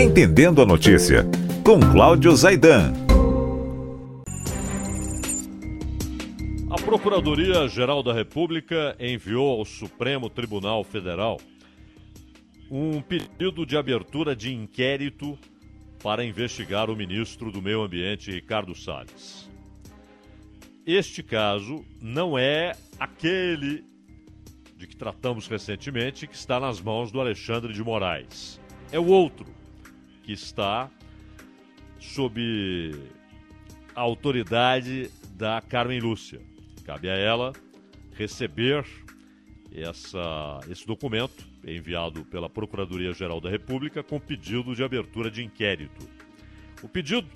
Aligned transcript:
Entendendo 0.00 0.62
a 0.62 0.64
notícia, 0.64 1.26
com 1.62 1.78
Cláudio 1.78 2.34
Zaidan. 2.34 2.94
A 6.70 6.76
Procuradoria-Geral 6.76 8.02
da 8.02 8.14
República 8.14 8.96
enviou 8.98 9.58
ao 9.58 9.64
Supremo 9.66 10.30
Tribunal 10.30 10.82
Federal 10.84 11.38
um 12.70 13.02
pedido 13.02 13.66
de 13.66 13.76
abertura 13.76 14.34
de 14.34 14.54
inquérito 14.54 15.38
para 16.02 16.24
investigar 16.24 16.88
o 16.88 16.96
ministro 16.96 17.52
do 17.52 17.60
Meio 17.60 17.82
Ambiente, 17.82 18.30
Ricardo 18.30 18.74
Salles. 18.74 19.50
Este 20.86 21.22
caso 21.22 21.84
não 22.00 22.38
é 22.38 22.72
aquele 22.98 23.84
de 24.78 24.86
que 24.86 24.96
tratamos 24.96 25.46
recentemente, 25.46 26.26
que 26.26 26.34
está 26.34 26.58
nas 26.58 26.80
mãos 26.80 27.12
do 27.12 27.20
Alexandre 27.20 27.74
de 27.74 27.84
Moraes. 27.84 28.58
É 28.90 28.98
o 28.98 29.04
outro 29.04 29.59
que 30.30 30.34
está 30.34 30.88
sob 31.98 32.40
a 33.96 34.00
autoridade 34.00 35.10
da 35.34 35.60
Carmen 35.60 35.98
Lúcia. 35.98 36.40
Cabe 36.84 37.10
a 37.10 37.16
ela 37.16 37.52
receber 38.12 38.86
essa, 39.74 40.60
esse 40.70 40.86
documento 40.86 41.44
enviado 41.66 42.24
pela 42.26 42.48
Procuradoria-Geral 42.48 43.40
da 43.40 43.50
República 43.50 44.04
com 44.04 44.20
pedido 44.20 44.72
de 44.72 44.84
abertura 44.84 45.32
de 45.32 45.42
inquérito. 45.42 46.08
O 46.80 46.88
pedido 46.88 47.28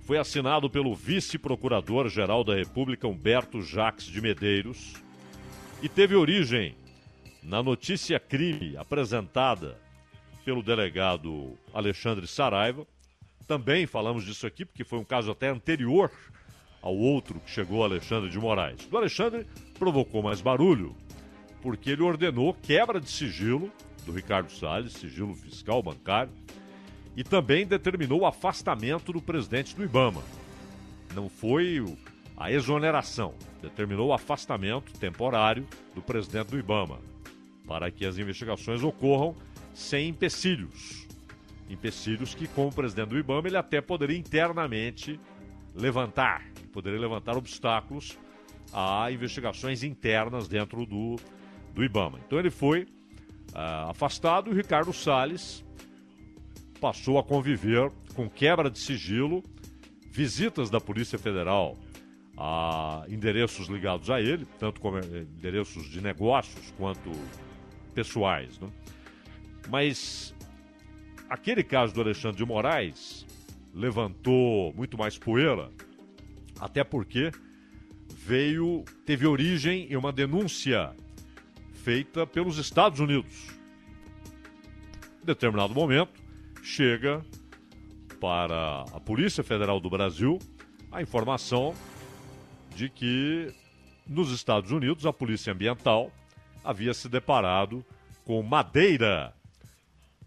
foi 0.00 0.16
assinado 0.16 0.70
pelo 0.70 0.94
vice-procurador-geral 0.94 2.42
da 2.44 2.54
República, 2.54 3.06
Humberto 3.06 3.60
Jacques 3.60 4.06
de 4.06 4.22
Medeiros, 4.22 4.94
e 5.82 5.88
teve 5.88 6.14
origem 6.14 6.74
na 7.42 7.62
notícia 7.62 8.18
crime 8.18 8.74
apresentada 8.78 9.81
pelo 10.44 10.62
delegado 10.62 11.56
Alexandre 11.72 12.26
Saraiva. 12.26 12.86
Também 13.46 13.86
falamos 13.86 14.24
disso 14.24 14.46
aqui, 14.46 14.64
porque 14.64 14.84
foi 14.84 14.98
um 14.98 15.04
caso 15.04 15.30
até 15.30 15.48
anterior 15.48 16.10
ao 16.80 16.96
outro 16.96 17.40
que 17.40 17.50
chegou 17.50 17.84
Alexandre 17.84 18.28
de 18.28 18.38
Moraes. 18.38 18.88
O 18.90 18.96
Alexandre 18.96 19.46
provocou 19.78 20.22
mais 20.22 20.40
barulho, 20.40 20.96
porque 21.60 21.90
ele 21.90 22.02
ordenou 22.02 22.54
quebra 22.54 23.00
de 23.00 23.08
sigilo 23.08 23.70
do 24.04 24.12
Ricardo 24.12 24.50
Salles, 24.50 24.92
sigilo 24.94 25.34
fiscal 25.34 25.82
bancário, 25.82 26.32
e 27.16 27.22
também 27.22 27.66
determinou 27.66 28.20
o 28.20 28.26
afastamento 28.26 29.12
do 29.12 29.20
presidente 29.20 29.76
do 29.76 29.84
Ibama. 29.84 30.22
Não 31.14 31.28
foi 31.28 31.84
a 32.36 32.50
exoneração, 32.50 33.34
determinou 33.60 34.08
o 34.08 34.12
afastamento 34.12 34.92
temporário 34.98 35.66
do 35.94 36.02
presidente 36.02 36.48
do 36.48 36.58
Ibama, 36.58 36.98
para 37.66 37.90
que 37.90 38.04
as 38.04 38.18
investigações 38.18 38.82
ocorram 38.82 39.36
sem 39.72 40.08
empecilhos. 40.08 41.06
Empecilhos 41.68 42.34
que, 42.34 42.46
como 42.48 42.72
presidente 42.72 43.08
do 43.08 43.18
Ibama, 43.18 43.48
ele 43.48 43.56
até 43.56 43.80
poderia 43.80 44.16
internamente 44.16 45.18
levantar, 45.74 46.44
poderia 46.72 47.00
levantar 47.00 47.36
obstáculos 47.36 48.18
a 48.72 49.10
investigações 49.10 49.82
internas 49.82 50.48
dentro 50.48 50.84
do, 50.86 51.16
do 51.74 51.84
Ibama. 51.84 52.18
Então 52.26 52.38
ele 52.38 52.50
foi 52.50 52.82
uh, 52.82 53.90
afastado 53.90 54.50
e 54.50 54.52
o 54.52 54.56
Ricardo 54.56 54.92
Salles 54.92 55.64
passou 56.80 57.18
a 57.18 57.22
conviver 57.22 57.90
com 58.14 58.28
quebra 58.28 58.70
de 58.70 58.78
sigilo, 58.78 59.42
visitas 60.10 60.68
da 60.68 60.80
Polícia 60.80 61.18
Federal 61.18 61.76
a 62.36 63.04
endereços 63.08 63.68
ligados 63.68 64.10
a 64.10 64.20
ele, 64.20 64.46
tanto 64.58 64.80
como 64.80 64.98
endereços 64.98 65.88
de 65.88 66.00
negócios 66.00 66.72
quanto 66.76 67.10
pessoais. 67.94 68.58
Né? 68.58 68.68
Mas 69.68 70.34
aquele 71.28 71.62
caso 71.62 71.94
do 71.94 72.00
Alexandre 72.00 72.36
de 72.36 72.44
Moraes 72.44 73.26
levantou 73.74 74.72
muito 74.74 74.98
mais 74.98 75.16
poeira, 75.16 75.70
até 76.60 76.84
porque 76.84 77.30
veio, 78.14 78.84
teve 79.06 79.26
origem 79.26 79.90
em 79.90 79.96
uma 79.96 80.12
denúncia 80.12 80.94
feita 81.72 82.26
pelos 82.26 82.58
Estados 82.58 83.00
Unidos. 83.00 83.48
Em 85.22 85.26
determinado 85.26 85.74
momento, 85.74 86.20
chega 86.62 87.24
para 88.20 88.82
a 88.92 89.00
Polícia 89.00 89.42
Federal 89.42 89.80
do 89.80 89.90
Brasil 89.90 90.38
a 90.90 91.02
informação 91.02 91.74
de 92.76 92.88
que 92.88 93.52
nos 94.06 94.30
Estados 94.30 94.70
Unidos 94.70 95.06
a 95.06 95.12
Polícia 95.12 95.52
Ambiental 95.52 96.12
havia 96.62 96.94
se 96.94 97.08
deparado 97.08 97.84
com 98.24 98.42
madeira 98.42 99.34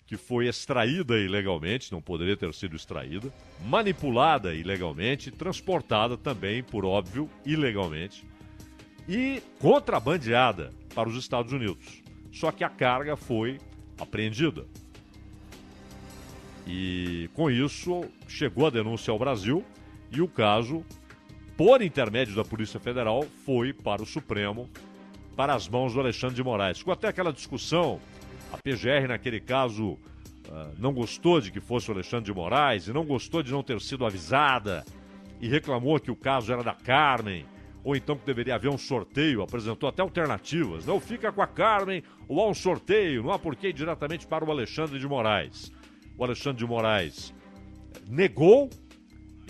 que 0.05 0.17
foi 0.17 0.47
extraída 0.47 1.17
ilegalmente, 1.17 1.91
não 1.91 2.01
poderia 2.01 2.38
ter 2.38 2.53
sido 2.53 2.75
extraída, 2.75 3.33
manipulada 3.66 4.53
ilegalmente, 4.53 5.31
transportada 5.31 6.16
também, 6.16 6.61
por 6.61 6.85
óbvio, 6.85 7.29
ilegalmente, 7.45 8.23
e 9.07 9.41
contrabandeada 9.59 10.71
para 10.93 11.09
os 11.09 11.16
Estados 11.16 11.51
Unidos. 11.51 12.03
Só 12.31 12.51
que 12.51 12.63
a 12.63 12.69
carga 12.69 13.16
foi 13.16 13.59
apreendida. 13.99 14.66
E 16.67 17.29
com 17.33 17.49
isso 17.49 18.05
chegou 18.27 18.67
a 18.67 18.69
denúncia 18.69 19.11
ao 19.11 19.19
Brasil 19.19 19.63
e 20.11 20.22
o 20.22 20.27
caso 20.27 20.83
por 21.57 21.81
intermédio 21.81 22.35
da 22.35 22.43
Polícia 22.43 22.79
Federal, 22.79 23.25
foi 23.45 23.72
para 23.72 24.03
o 24.03 24.05
Supremo, 24.05 24.69
para 25.37 25.53
as 25.53 25.69
mãos 25.69 25.93
do 25.93 25.99
Alexandre 26.01 26.35
de 26.35 26.43
Moraes. 26.43 26.79
Ficou 26.79 26.93
até 26.93 27.07
aquela 27.07 27.31
discussão, 27.31 27.99
a 28.55 28.57
PGR 28.57 29.07
naquele 29.07 29.39
caso 29.39 29.91
uh, 29.93 29.99
não 30.77 30.93
gostou 30.93 31.39
de 31.39 31.51
que 31.51 31.59
fosse 31.59 31.89
o 31.89 31.93
Alexandre 31.93 32.25
de 32.25 32.33
Moraes 32.33 32.88
e 32.88 32.93
não 32.93 33.05
gostou 33.05 33.43
de 33.43 33.51
não 33.51 33.61
ter 33.61 33.79
sido 33.81 34.05
avisada 34.05 34.83
e 35.39 35.47
reclamou 35.47 35.99
que 35.99 36.09
o 36.09 36.16
caso 36.16 36.51
era 36.51 36.63
da 36.63 36.73
Carmen, 36.73 37.45
ou 37.83 37.95
então 37.95 38.17
que 38.17 38.25
deveria 38.25 38.55
haver 38.55 38.69
um 38.69 38.77
sorteio, 38.77 39.41
apresentou 39.41 39.89
até 39.89 40.01
alternativas. 40.01 40.85
Não 40.85 40.99
fica 40.99 41.31
com 41.31 41.41
a 41.41 41.47
Carmen 41.47 42.02
ou 42.28 42.41
há 42.41 42.49
um 42.49 42.53
sorteio, 42.53 43.22
não 43.23 43.31
há 43.31 43.37
porquê 43.37 43.67
ir 43.67 43.73
diretamente 43.73 44.25
para 44.25 44.46
o 44.46 44.52
Alexandre 44.52 44.97
de 44.97 45.08
Moraes. 45.08 45.72
O 46.17 46.23
Alexandre 46.23 46.59
de 46.59 46.66
Moraes 46.66 47.34
negou 48.08 48.69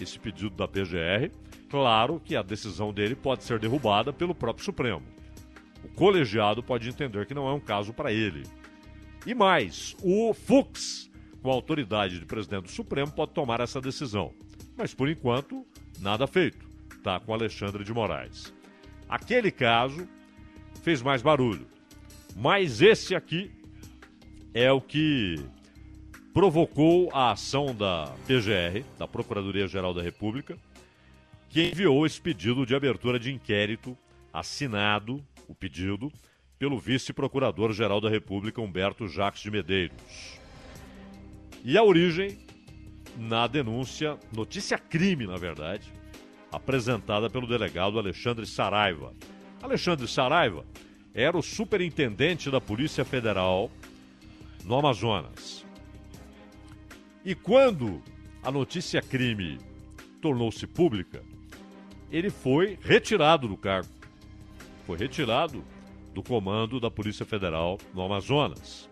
esse 0.02 0.20
pedido 0.20 0.50
da 0.56 0.68
PGR 0.68 1.32
Claro 1.70 2.22
que 2.24 2.36
a 2.36 2.42
decisão 2.42 2.94
dele 2.94 3.16
pode 3.16 3.44
ser 3.44 3.60
derrubada 3.60 4.14
pelo 4.14 4.36
próprio 4.36 4.64
Supremo. 4.64 5.04
O 5.84 5.90
colegiado 5.90 6.64
pode 6.64 6.88
entender 6.88 7.26
que 7.26 7.34
não 7.34 7.50
é 7.50 7.54
um 7.54 7.60
caso 7.60 7.94
para 7.94 8.14
ele. 8.14 8.44
E 9.26 9.34
mais, 9.34 9.96
o 10.04 10.34
Fux, 10.34 11.10
com 11.42 11.50
a 11.50 11.54
autoridade 11.54 12.20
de 12.20 12.26
presidente 12.26 12.66
do 12.66 12.72
Supremo, 12.72 13.12
pode 13.12 13.32
tomar 13.32 13.60
essa 13.60 13.82
decisão. 13.82 14.32
Mas 14.78 14.94
por 14.94 15.10
enquanto, 15.10 15.66
nada 16.00 16.28
feito. 16.28 16.66
Está 16.96 17.20
com 17.20 17.34
Alexandre 17.34 17.84
de 17.84 17.94
Moraes. 17.94 18.54
Aquele 19.10 19.52
caso 19.52 20.08
fez 20.84 21.02
mais 21.02 21.22
barulho. 21.22 21.68
Mas 22.36 22.82
esse 22.82 23.16
aqui 23.16 23.52
é 24.54 24.72
o 24.72 24.80
que 24.80 25.40
provocou 26.34 27.10
a 27.14 27.32
ação 27.32 27.74
da 27.74 28.14
PGR, 28.28 28.84
da 29.00 29.08
Procuradoria-Geral 29.08 29.94
da 29.94 30.02
República, 30.02 30.58
que 31.50 31.70
enviou 31.70 32.06
esse 32.06 32.20
pedido 32.20 32.66
de 32.66 32.76
abertura 32.76 33.18
de 33.18 33.32
inquérito 33.32 33.98
assinado 34.34 35.24
o 35.48 35.56
pedido 35.56 36.12
pelo 36.58 36.80
vice-procurador-geral 36.80 38.00
da 38.00 38.10
República, 38.10 38.62
Humberto 38.62 39.08
Jacques 39.08 39.42
de 39.42 39.52
Medeiros. 39.52 40.40
E 41.64 41.78
a 41.78 41.84
origem 41.84 42.38
na 43.18 43.48
denúncia, 43.48 44.18
notícia 44.34 44.78
crime, 44.78 45.26
na 45.26 45.38
verdade, 45.38 45.92
apresentada 46.52 47.30
pelo 47.30 47.48
delegado 47.48 48.00
Alexandre 48.00 48.46
Saraiva. 48.46 49.14
Alexandre 49.62 50.08
Saraiva 50.08 50.66
era 51.14 51.38
o 51.38 51.42
superintendente 51.42 52.50
da 52.52 52.62
Polícia 52.62 53.04
Federal 53.04 53.72
no 54.64 54.76
Amazonas. 54.76 55.66
E 57.24 57.34
quando 57.34 58.02
a 58.44 58.52
notícia 58.52 59.02
crime 59.02 59.58
tornou-se 60.22 60.68
pública, 60.68 61.24
ele 62.12 62.30
foi 62.30 62.78
retirado 62.82 63.48
do 63.48 63.58
cargo. 63.58 63.90
Foi 64.86 64.98
retirado 64.98 65.64
do 66.16 66.24
comando 66.24 66.80
da 66.80 66.90
Polícia 66.90 67.26
Federal 67.26 67.78
no 67.94 68.02
Amazonas. 68.02 68.90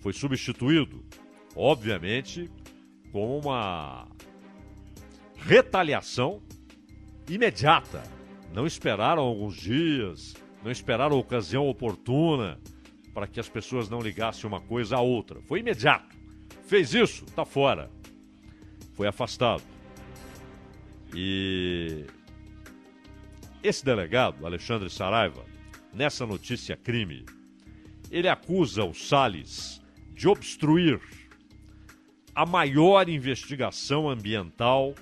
Foi 0.00 0.12
substituído, 0.14 1.04
obviamente, 1.54 2.50
com 3.12 3.38
uma 3.38 4.08
retaliação 5.36 6.42
imediata. 7.28 8.02
Não 8.54 8.66
esperaram 8.66 9.22
alguns 9.22 9.54
dias, 9.54 10.34
não 10.64 10.72
esperaram 10.72 11.16
a 11.16 11.20
ocasião 11.20 11.68
oportuna 11.68 12.58
para 13.12 13.26
que 13.26 13.38
as 13.38 13.48
pessoas 13.48 13.90
não 13.90 14.00
ligassem 14.00 14.48
uma 14.48 14.60
coisa 14.60 14.96
à 14.96 15.00
outra. 15.00 15.42
Foi 15.42 15.60
imediato. 15.60 16.16
Fez 16.64 16.94
isso, 16.94 17.24
está 17.26 17.44
fora. 17.44 17.90
Foi 18.94 19.06
afastado. 19.06 19.62
E 21.14 22.06
esse 23.62 23.84
delegado, 23.84 24.46
Alexandre 24.46 24.88
Saraiva, 24.88 25.49
nessa 25.92 26.26
notícia 26.26 26.76
crime, 26.76 27.24
ele 28.10 28.28
acusa 28.28 28.84
o 28.84 28.94
Salles 28.94 29.80
de 30.14 30.28
obstruir 30.28 31.00
a 32.34 32.44
maior 32.44 33.08
investigação 33.08 34.08
ambiental 34.08 34.94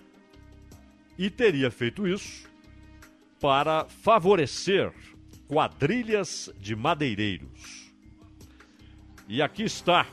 e 1.16 1.30
teria 1.30 1.70
feito 1.70 2.06
isso 2.06 2.48
para 3.40 3.86
favorecer 3.88 4.92
quadrilhas 5.46 6.50
de 6.58 6.76
madeireiros. 6.76 7.92
E 9.28 9.42
aqui 9.42 9.64
está 9.64 10.06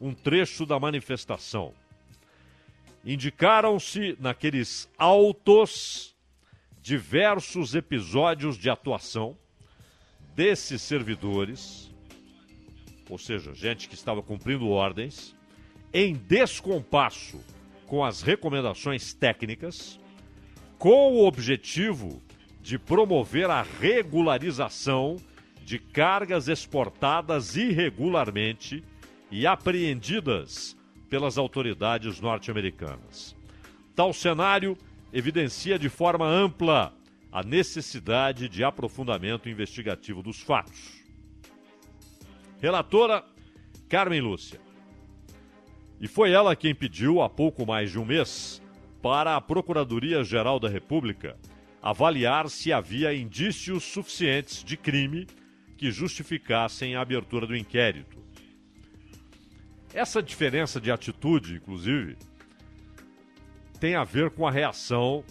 um 0.00 0.12
trecho 0.12 0.66
da 0.66 0.78
manifestação. 0.78 1.72
Indicaram-se 3.04 4.16
naqueles 4.18 4.90
autos 4.98 6.14
diversos 6.82 7.74
episódios 7.74 8.58
de 8.58 8.68
atuação 8.68 9.36
desses 10.36 10.82
servidores, 10.82 11.90
ou 13.08 13.16
seja, 13.16 13.54
gente 13.54 13.88
que 13.88 13.94
estava 13.94 14.22
cumprindo 14.22 14.68
ordens, 14.68 15.34
em 15.94 16.12
descompasso 16.12 17.40
com 17.86 18.04
as 18.04 18.20
recomendações 18.20 19.14
técnicas, 19.14 19.98
com 20.78 21.14
o 21.14 21.26
objetivo 21.26 22.22
de 22.60 22.78
promover 22.78 23.48
a 23.48 23.62
regularização 23.62 25.16
de 25.64 25.78
cargas 25.78 26.48
exportadas 26.48 27.56
irregularmente 27.56 28.84
e 29.30 29.46
apreendidas 29.46 30.76
pelas 31.08 31.38
autoridades 31.38 32.20
norte-americanas. 32.20 33.34
Tal 33.94 34.12
cenário 34.12 34.76
evidencia 35.12 35.78
de 35.78 35.88
forma 35.88 36.26
ampla 36.26 36.92
a 37.30 37.42
necessidade 37.42 38.48
de 38.48 38.64
aprofundamento 38.64 39.48
investigativo 39.48 40.22
dos 40.22 40.40
fatos. 40.40 41.02
Relatora 42.60 43.24
Carmen 43.88 44.20
Lúcia. 44.20 44.60
E 46.00 46.08
foi 46.08 46.30
ela 46.32 46.56
quem 46.56 46.74
pediu, 46.74 47.22
há 47.22 47.28
pouco 47.28 47.64
mais 47.66 47.90
de 47.90 47.98
um 47.98 48.04
mês, 48.04 48.62
para 49.02 49.36
a 49.36 49.40
Procuradoria-Geral 49.40 50.58
da 50.58 50.68
República 50.68 51.36
avaliar 51.80 52.50
se 52.50 52.72
havia 52.72 53.14
indícios 53.14 53.84
suficientes 53.84 54.64
de 54.64 54.76
crime 54.76 55.26
que 55.76 55.90
justificassem 55.90 56.96
a 56.96 57.00
abertura 57.00 57.46
do 57.46 57.56
inquérito. 57.56 58.18
Essa 59.94 60.22
diferença 60.22 60.80
de 60.80 60.90
atitude, 60.90 61.54
inclusive, 61.54 62.16
tem 63.78 63.94
a 63.94 64.04
ver 64.04 64.30
com 64.30 64.46
a 64.46 64.50
reação 64.50 65.22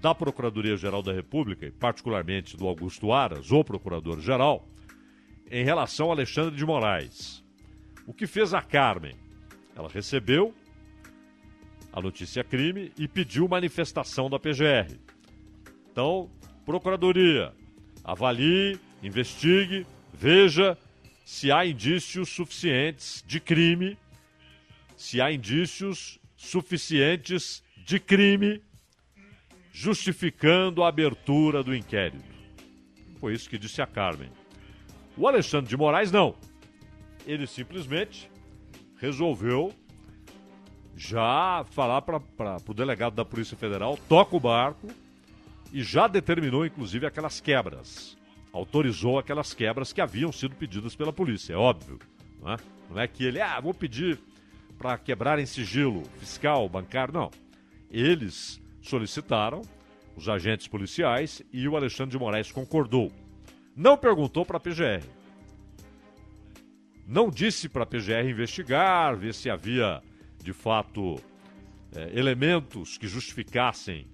da 0.00 0.14
Procuradoria-Geral 0.14 1.02
da 1.02 1.12
República, 1.12 1.66
e 1.66 1.70
particularmente 1.70 2.56
do 2.56 2.66
Augusto 2.66 3.12
Aras, 3.12 3.50
o 3.50 3.64
Procurador-Geral, 3.64 4.68
em 5.50 5.64
relação 5.64 6.10
a 6.10 6.14
Alexandre 6.14 6.54
de 6.54 6.64
Moraes. 6.64 7.44
O 8.06 8.12
que 8.12 8.26
fez 8.26 8.54
a 8.54 8.62
Carmen? 8.62 9.16
Ela 9.74 9.88
recebeu 9.88 10.54
a 11.92 12.00
notícia 12.00 12.44
crime 12.44 12.92
e 12.96 13.08
pediu 13.08 13.48
manifestação 13.48 14.30
da 14.30 14.38
PGR. 14.38 14.98
Então, 15.90 16.30
Procuradoria, 16.64 17.52
avalie, 18.04 18.78
investigue, 19.02 19.86
veja 20.12 20.76
se 21.24 21.50
há 21.50 21.66
indícios 21.66 22.28
suficientes 22.28 23.24
de 23.26 23.40
crime, 23.40 23.98
se 24.96 25.20
há 25.20 25.32
indícios 25.32 26.18
suficientes 26.36 27.62
de 27.76 27.98
crime 27.98 28.62
justificando 29.78 30.82
a 30.82 30.88
abertura 30.88 31.62
do 31.62 31.72
inquérito. 31.72 32.34
Foi 33.20 33.32
isso 33.32 33.48
que 33.48 33.56
disse 33.56 33.80
a 33.80 33.86
Carmen. 33.86 34.28
O 35.16 35.28
Alexandre 35.28 35.70
de 35.70 35.76
Moraes 35.76 36.10
não. 36.10 36.34
Ele 37.24 37.46
simplesmente 37.46 38.28
resolveu 38.96 39.72
já 40.96 41.64
falar 41.70 42.02
para 42.02 42.20
o 42.66 42.74
delegado 42.74 43.14
da 43.14 43.24
Polícia 43.24 43.56
Federal, 43.56 43.96
toca 44.08 44.34
o 44.34 44.40
barco 44.40 44.88
e 45.72 45.80
já 45.80 46.08
determinou, 46.08 46.66
inclusive, 46.66 47.06
aquelas 47.06 47.40
quebras. 47.40 48.18
Autorizou 48.52 49.16
aquelas 49.16 49.54
quebras 49.54 49.92
que 49.92 50.00
haviam 50.00 50.32
sido 50.32 50.56
pedidas 50.56 50.96
pela 50.96 51.12
polícia, 51.12 51.52
é 51.52 51.56
óbvio. 51.56 52.00
Não 52.42 52.52
é, 52.52 52.56
não 52.90 53.00
é 53.00 53.06
que 53.06 53.22
ele, 53.22 53.40
ah, 53.40 53.60
vou 53.60 53.72
pedir 53.72 54.18
para 54.76 54.98
quebrar 54.98 55.38
em 55.38 55.46
sigilo 55.46 56.02
fiscal, 56.18 56.68
bancário, 56.68 57.14
não. 57.14 57.30
Eles 57.92 58.60
solicitaram, 58.82 59.62
os 60.16 60.28
agentes 60.28 60.66
policiais, 60.66 61.42
e 61.52 61.68
o 61.68 61.76
Alexandre 61.76 62.12
de 62.12 62.18
Moraes 62.18 62.50
concordou. 62.50 63.12
Não 63.76 63.96
perguntou 63.96 64.44
para 64.44 64.56
a 64.56 64.60
PGR 64.60 65.18
não 67.08 67.30
disse 67.30 67.70
para 67.70 67.84
a 67.84 67.86
PGR 67.86 68.28
investigar, 68.28 69.16
ver 69.16 69.32
se 69.32 69.48
havia 69.48 70.02
de 70.44 70.52
fato 70.52 71.18
é, 71.96 72.10
elementos 72.18 72.98
que 72.98 73.08
justificassem 73.08 74.06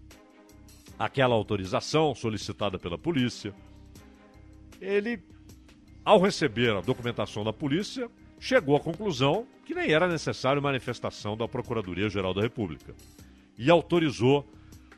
aquela 0.96 1.34
autorização 1.34 2.14
solicitada 2.14 2.78
pela 2.78 2.96
polícia. 2.96 3.52
Ele, 4.80 5.20
ao 6.04 6.20
receber 6.20 6.70
a 6.70 6.80
documentação 6.80 7.42
da 7.42 7.52
polícia, 7.52 8.08
chegou 8.38 8.76
à 8.76 8.80
conclusão 8.80 9.44
que 9.66 9.74
nem 9.74 9.90
era 9.90 10.06
necessário 10.06 10.62
manifestação 10.62 11.36
da 11.36 11.48
Procuradoria-Geral 11.48 12.32
da 12.32 12.42
República 12.42 12.94
e 13.56 13.70
autorizou 13.70 14.48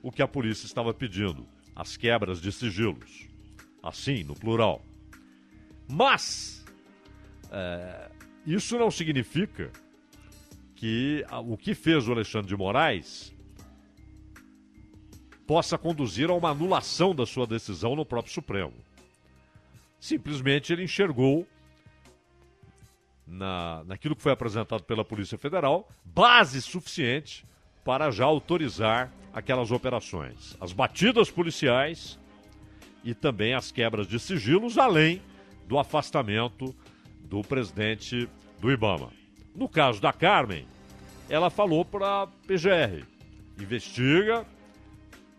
o 0.03 0.11
que 0.11 0.23
a 0.23 0.29
polícia 0.29 0.67
estava 0.67 0.95
pedindo, 0.95 1.47
as 1.75 1.97
quebras 1.97 2.41
de 2.41 2.53
sigilos. 2.53 3.29
Assim, 3.83 4.25
no 4.25 4.35
plural. 4.35 4.83
Mas 5.89 6.65
é, 7.51 8.11
isso 8.45 8.79
não 8.79 8.91
significa 8.91 9.71
que 10.75 11.25
o 11.47 11.57
que 11.57 11.75
fez 11.75 12.09
o 12.09 12.13
Alexandre 12.13 12.49
de 12.49 12.57
Moraes 12.57 13.35
possa 15.47 15.79
conduzir 15.79 16.29
a 16.29 16.35
uma 16.35 16.51
anulação 16.51 17.15
da 17.15 17.25
sua 17.25 17.47
decisão 17.47 17.95
no 17.95 18.05
próprio 18.05 18.35
Supremo. 18.35 18.75
Simplesmente 19.99 20.73
ele 20.73 20.85
enxergou 20.85 21.47
na, 23.27 23.85
naquilo 23.85 24.15
que 24.15 24.23
foi 24.23 24.33
apresentado 24.33 24.83
pela 24.85 25.05
Polícia 25.05 25.39
Federal 25.39 25.89
base 26.05 26.61
suficiente 26.61 27.47
para 27.87 28.11
já 28.11 28.25
autorizar 28.25 29.13
aquelas 29.33 29.71
operações. 29.71 30.57
As 30.61 30.73
batidas 30.73 31.31
policiais 31.31 32.19
e 33.05 33.15
também 33.15 33.55
as 33.55 33.71
quebras 33.71 34.09
de 34.09 34.19
sigilos, 34.19 34.77
além 34.77 35.23
do 35.69 35.79
afastamento 35.79 36.75
do 37.21 37.43
presidente 37.43 38.29
do 38.61 38.73
Ibama. 38.73 39.13
No 39.55 39.69
caso 39.69 40.01
da 40.03 40.13
Carmen, 40.13 40.67
ela 41.29 41.49
falou 41.49 41.85
para 41.85 42.23
a 42.23 42.27
PGR: 42.27 43.05
investiga, 43.57 44.45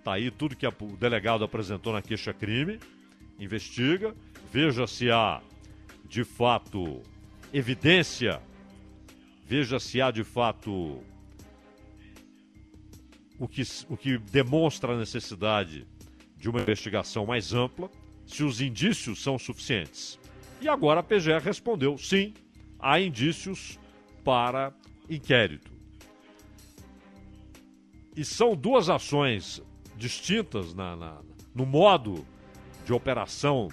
tá 0.02 0.14
aí 0.14 0.32
tudo 0.32 0.56
que 0.56 0.66
o 0.66 0.72
delegado 0.98 1.44
apresentou 1.44 1.92
na 1.92 2.02
queixa-crime, 2.02 2.80
investiga, 3.38 4.16
veja 4.54 4.88
se 4.88 5.12
há 5.12 5.42
de 6.08 6.24
fato 6.24 7.02
evidência, 7.54 8.42
veja 9.46 9.80
se 9.82 10.02
há 10.02 10.12
de 10.12 10.24
fato 10.24 11.04
o 13.40 13.48
que, 13.48 13.62
o 13.90 13.98
que 13.98 14.18
demonstra 14.18 14.94
a 14.94 14.98
necessidade 14.98 15.88
de 16.38 16.50
uma 16.50 16.62
investigação 16.62 17.26
mais 17.26 17.54
ampla, 17.54 17.90
se 18.26 18.44
os 18.44 18.62
indícios 18.62 19.22
são 19.22 19.38
suficientes. 19.38 20.20
E 20.62 20.68
agora 20.68 21.00
a 21.00 21.04
PGR 21.04 21.42
respondeu: 21.44 21.98
sim, 21.98 22.34
há 22.80 23.00
indícios 23.00 23.80
para 24.24 24.74
inquérito. 25.10 25.72
E 28.16 28.26
são 28.26 28.56
duas 28.56 28.90
ações 28.90 29.62
distintas 29.96 30.74
na, 30.74 30.96
na, 30.96 31.22
no 31.54 31.66
modo 31.66 32.26
de 32.86 32.94
operação 32.94 33.68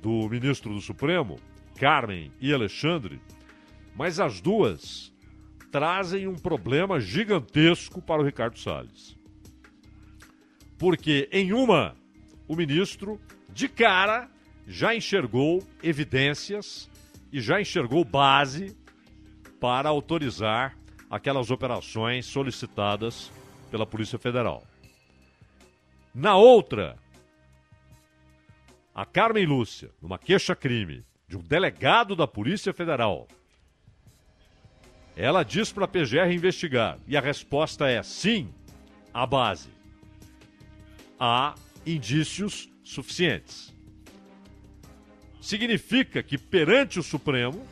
do 0.00 0.28
ministro 0.28 0.74
do 0.74 0.80
Supremo, 0.80 1.38
Carmen 1.76 2.32
e 2.40 2.52
Alexandre, 2.52 3.20
mas 3.94 4.18
as 4.18 4.40
duas 4.40 5.11
trazem 5.72 6.28
um 6.28 6.36
problema 6.36 7.00
gigantesco 7.00 8.02
para 8.02 8.20
o 8.20 8.24
Ricardo 8.24 8.58
Salles. 8.58 9.16
Porque 10.78 11.28
em 11.32 11.52
uma, 11.54 11.96
o 12.46 12.54
ministro, 12.54 13.18
de 13.48 13.68
cara, 13.68 14.28
já 14.66 14.94
enxergou 14.94 15.66
evidências 15.82 16.90
e 17.32 17.40
já 17.40 17.58
enxergou 17.58 18.04
base 18.04 18.76
para 19.58 19.88
autorizar 19.88 20.76
aquelas 21.08 21.50
operações 21.50 22.26
solicitadas 22.26 23.32
pela 23.70 23.86
Polícia 23.86 24.18
Federal. 24.18 24.62
Na 26.14 26.36
outra, 26.36 26.98
a 28.94 29.06
Carmen 29.06 29.46
Lúcia, 29.46 29.90
numa 30.02 30.18
queixa-crime 30.18 31.02
de 31.26 31.38
um 31.38 31.42
delegado 31.42 32.14
da 32.14 32.26
Polícia 32.26 32.74
Federal, 32.74 33.26
ela 35.16 35.42
diz 35.42 35.72
para 35.72 35.84
a 35.84 35.88
PGR 35.88 36.32
investigar 36.32 36.98
e 37.06 37.16
a 37.16 37.20
resposta 37.20 37.88
é 37.88 38.02
sim, 38.02 38.48
a 39.12 39.26
base. 39.26 39.68
Há 41.18 41.54
indícios 41.86 42.70
suficientes. 42.82 43.74
Significa 45.40 46.22
que 46.22 46.38
perante 46.38 46.98
o 46.98 47.02
Supremo 47.02 47.66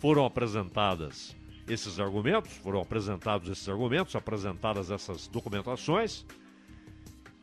foram 0.00 0.24
apresentadas 0.24 1.36
esses 1.68 2.00
argumentos, 2.00 2.52
foram 2.52 2.80
apresentados 2.80 3.48
esses 3.50 3.68
argumentos, 3.68 4.16
apresentadas 4.16 4.90
essas 4.90 5.28
documentações, 5.28 6.24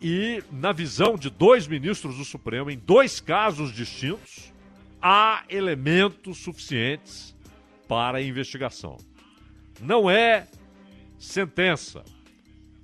e 0.01 0.43
na 0.51 0.71
visão 0.71 1.15
de 1.15 1.29
dois 1.29 1.67
ministros 1.67 2.17
do 2.17 2.25
Supremo, 2.25 2.69
em 2.69 2.77
dois 2.77 3.19
casos 3.19 3.71
distintos, 3.71 4.51
há 5.01 5.43
elementos 5.49 6.39
suficientes 6.39 7.34
para 7.87 8.19
a 8.19 8.21
investigação. 8.21 8.97
Não 9.81 10.09
é 10.09 10.47
sentença. 11.17 12.03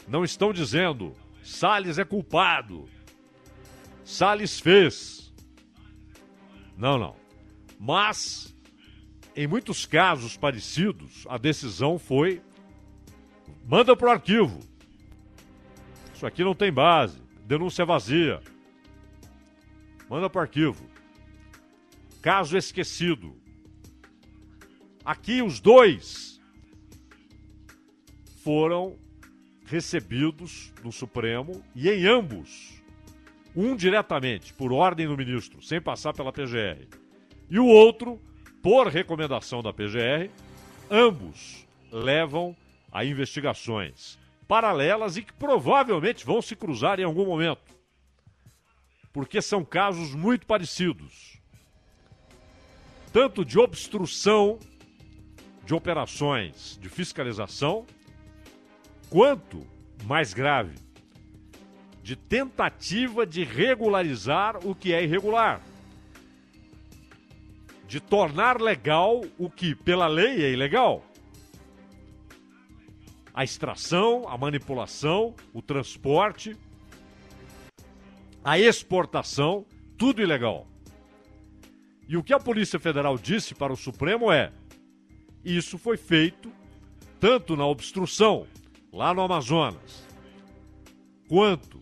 Não 0.07 0.23
estão 0.23 0.51
dizendo 0.51 1.15
Salles 1.43 1.97
é 1.97 2.05
culpado. 2.05 2.87
Salles 4.03 4.59
fez. 4.59 5.33
Não, 6.77 6.97
não. 6.97 7.15
Mas 7.79 8.55
em 9.35 9.47
muitos 9.47 9.85
casos 9.85 10.37
parecidos, 10.37 11.25
a 11.27 11.37
decisão 11.37 11.97
foi 11.97 12.41
manda 13.65 13.95
para 13.95 14.07
o 14.07 14.11
arquivo. 14.11 14.59
Isso 16.13 16.25
aqui 16.25 16.43
não 16.43 16.53
tem 16.53 16.71
base, 16.71 17.21
denúncia 17.45 17.85
vazia. 17.85 18.41
Manda 20.09 20.29
para 20.29 20.39
o 20.39 20.41
arquivo. 20.41 20.85
Caso 22.21 22.57
esquecido. 22.57 23.40
Aqui 25.03 25.41
os 25.41 25.59
dois 25.59 26.39
foram 28.43 28.99
recebidos 29.65 30.71
no 30.83 30.91
Supremo 30.91 31.63
e 31.75 31.89
em 31.89 32.05
ambos, 32.05 32.81
um 33.55 33.75
diretamente 33.75 34.53
por 34.53 34.71
ordem 34.71 35.07
do 35.07 35.17
ministro, 35.17 35.61
sem 35.61 35.81
passar 35.81 36.13
pela 36.13 36.31
PGR, 36.31 36.87
e 37.49 37.57
o 37.57 37.65
outro 37.65 38.21
por 38.61 38.87
recomendação 38.87 39.63
da 39.63 39.73
PGR, 39.73 40.29
ambos 40.89 41.65
levam 41.91 42.55
a 42.91 43.03
investigações 43.03 44.19
paralelas 44.47 45.15
e 45.15 45.23
que 45.23 45.33
provavelmente 45.33 46.25
vão 46.25 46.41
se 46.41 46.55
cruzar 46.55 46.99
em 46.99 47.03
algum 47.03 47.25
momento. 47.25 47.73
Porque 49.13 49.41
são 49.41 49.63
casos 49.63 50.13
muito 50.13 50.45
parecidos. 50.45 51.37
Tanto 53.13 53.45
de 53.45 53.57
obstrução 53.57 54.59
de 55.65 55.73
operações 55.73 56.77
de 56.81 56.89
fiscalização, 56.89 57.85
quanto, 59.09 59.65
mais 60.05 60.33
grave, 60.33 60.75
de 62.01 62.15
tentativa 62.15 63.25
de 63.25 63.43
regularizar 63.43 64.57
o 64.65 64.73
que 64.73 64.93
é 64.93 65.03
irregular 65.03 65.61
de 67.91 67.99
tornar 67.99 68.61
legal 68.61 69.19
o 69.37 69.49
que 69.49 69.75
pela 69.75 70.07
lei 70.07 70.45
é 70.45 70.49
ilegal. 70.49 71.03
A 73.33 73.43
extração, 73.43 74.29
a 74.29 74.37
manipulação, 74.37 75.35
o 75.53 75.61
transporte, 75.61 76.55
a 78.41 78.57
exportação, 78.57 79.65
tudo 79.97 80.21
ilegal. 80.21 80.65
E 82.07 82.15
o 82.15 82.23
que 82.23 82.33
a 82.33 82.39
Polícia 82.39 82.79
Federal 82.79 83.17
disse 83.17 83.53
para 83.53 83.73
o 83.73 83.75
Supremo 83.75 84.31
é: 84.31 84.53
isso 85.43 85.77
foi 85.77 85.97
feito 85.97 86.51
tanto 87.19 87.55
na 87.55 87.65
obstrução, 87.65 88.47
lá 88.91 89.13
no 89.13 89.21
Amazonas, 89.21 90.07
quanto 91.27 91.79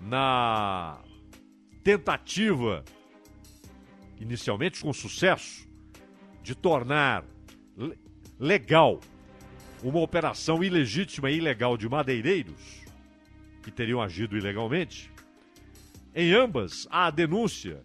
na 0.00 1.02
tentativa 1.82 2.84
inicialmente 4.20 4.82
com 4.82 4.92
sucesso, 4.92 5.66
de 6.42 6.54
tornar 6.54 7.24
legal 8.38 9.00
uma 9.82 10.00
operação 10.00 10.62
ilegítima 10.62 11.30
e 11.30 11.38
ilegal 11.38 11.76
de 11.76 11.88
madeireiros 11.88 12.82
que 13.62 13.70
teriam 13.70 14.00
agido 14.00 14.36
ilegalmente. 14.36 15.10
Em 16.14 16.32
ambas, 16.32 16.86
há 16.90 17.06
a 17.06 17.10
denúncia 17.10 17.82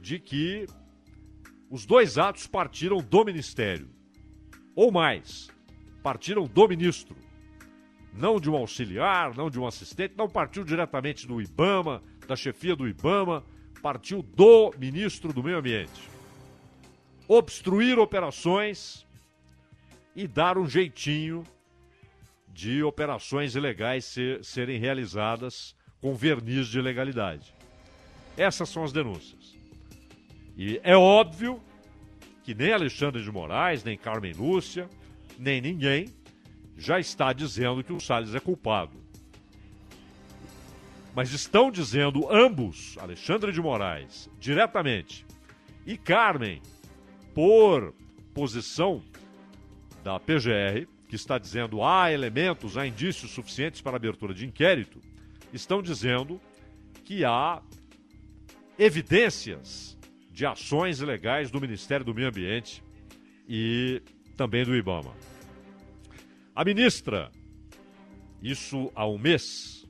de 0.00 0.18
que 0.18 0.66
os 1.70 1.86
dois 1.86 2.18
atos 2.18 2.46
partiram 2.46 2.98
do 2.98 3.24
Ministério, 3.24 3.88
ou 4.76 4.92
mais, 4.92 5.48
partiram 6.02 6.44
do 6.44 6.68
ministro, 6.68 7.16
não 8.12 8.38
de 8.38 8.50
um 8.50 8.54
auxiliar, 8.54 9.34
não 9.34 9.48
de 9.48 9.58
um 9.58 9.66
assistente, 9.66 10.14
não 10.16 10.28
partiu 10.28 10.62
diretamente 10.62 11.26
do 11.26 11.40
IBAMA, 11.40 12.02
da 12.28 12.36
chefia 12.36 12.76
do 12.76 12.86
IBAMA, 12.86 13.42
partiu 13.82 14.22
do 14.22 14.72
ministro 14.78 15.32
do 15.32 15.42
Meio 15.42 15.58
Ambiente. 15.58 16.08
Obstruir 17.26 17.98
operações 17.98 19.06
e 20.14 20.28
dar 20.28 20.58
um 20.58 20.68
jeitinho 20.68 21.42
de 22.48 22.82
operações 22.82 23.54
ilegais 23.54 24.04
ser, 24.04 24.44
serem 24.44 24.78
realizadas 24.78 25.74
com 26.00 26.14
verniz 26.14 26.68
de 26.68 26.80
legalidade. 26.80 27.54
Essas 28.36 28.68
são 28.68 28.84
as 28.84 28.92
denúncias. 28.92 29.56
E 30.56 30.80
é 30.82 30.96
óbvio 30.96 31.60
que 32.46 32.54
nem 32.54 32.72
Alexandre 32.72 33.24
de 33.24 33.32
Moraes, 33.32 33.82
nem 33.82 33.98
Carmen 33.98 34.32
Lúcia, 34.32 34.88
nem 35.36 35.60
ninguém 35.60 36.14
já 36.76 37.00
está 37.00 37.32
dizendo 37.32 37.82
que 37.82 37.92
o 37.92 37.98
Salles 37.98 38.36
é 38.36 38.38
culpado. 38.38 38.96
Mas 41.12 41.32
estão 41.32 41.72
dizendo 41.72 42.32
ambos, 42.32 42.96
Alexandre 43.00 43.50
de 43.50 43.60
Moraes, 43.60 44.30
diretamente, 44.38 45.26
e 45.84 45.98
Carmen, 45.98 46.62
por 47.34 47.92
posição 48.32 49.02
da 50.04 50.20
PGR, 50.20 50.86
que 51.08 51.16
está 51.16 51.38
dizendo 51.38 51.82
há 51.82 52.12
elementos, 52.12 52.78
há 52.78 52.86
indícios 52.86 53.32
suficientes 53.32 53.80
para 53.80 53.96
abertura 53.96 54.32
de 54.32 54.46
inquérito, 54.46 55.00
estão 55.52 55.82
dizendo 55.82 56.40
que 57.04 57.24
há 57.24 57.60
evidências 58.78 59.95
de 60.36 60.44
ações 60.44 61.00
ilegais 61.00 61.50
do 61.50 61.58
Ministério 61.58 62.04
do 62.04 62.14
Meio 62.14 62.28
Ambiente 62.28 62.84
e 63.48 64.02
também 64.36 64.66
do 64.66 64.76
IBAMA. 64.76 65.14
A 66.54 66.62
ministra, 66.62 67.32
isso 68.42 68.92
há 68.94 69.08
um 69.08 69.16
mês, 69.16 69.88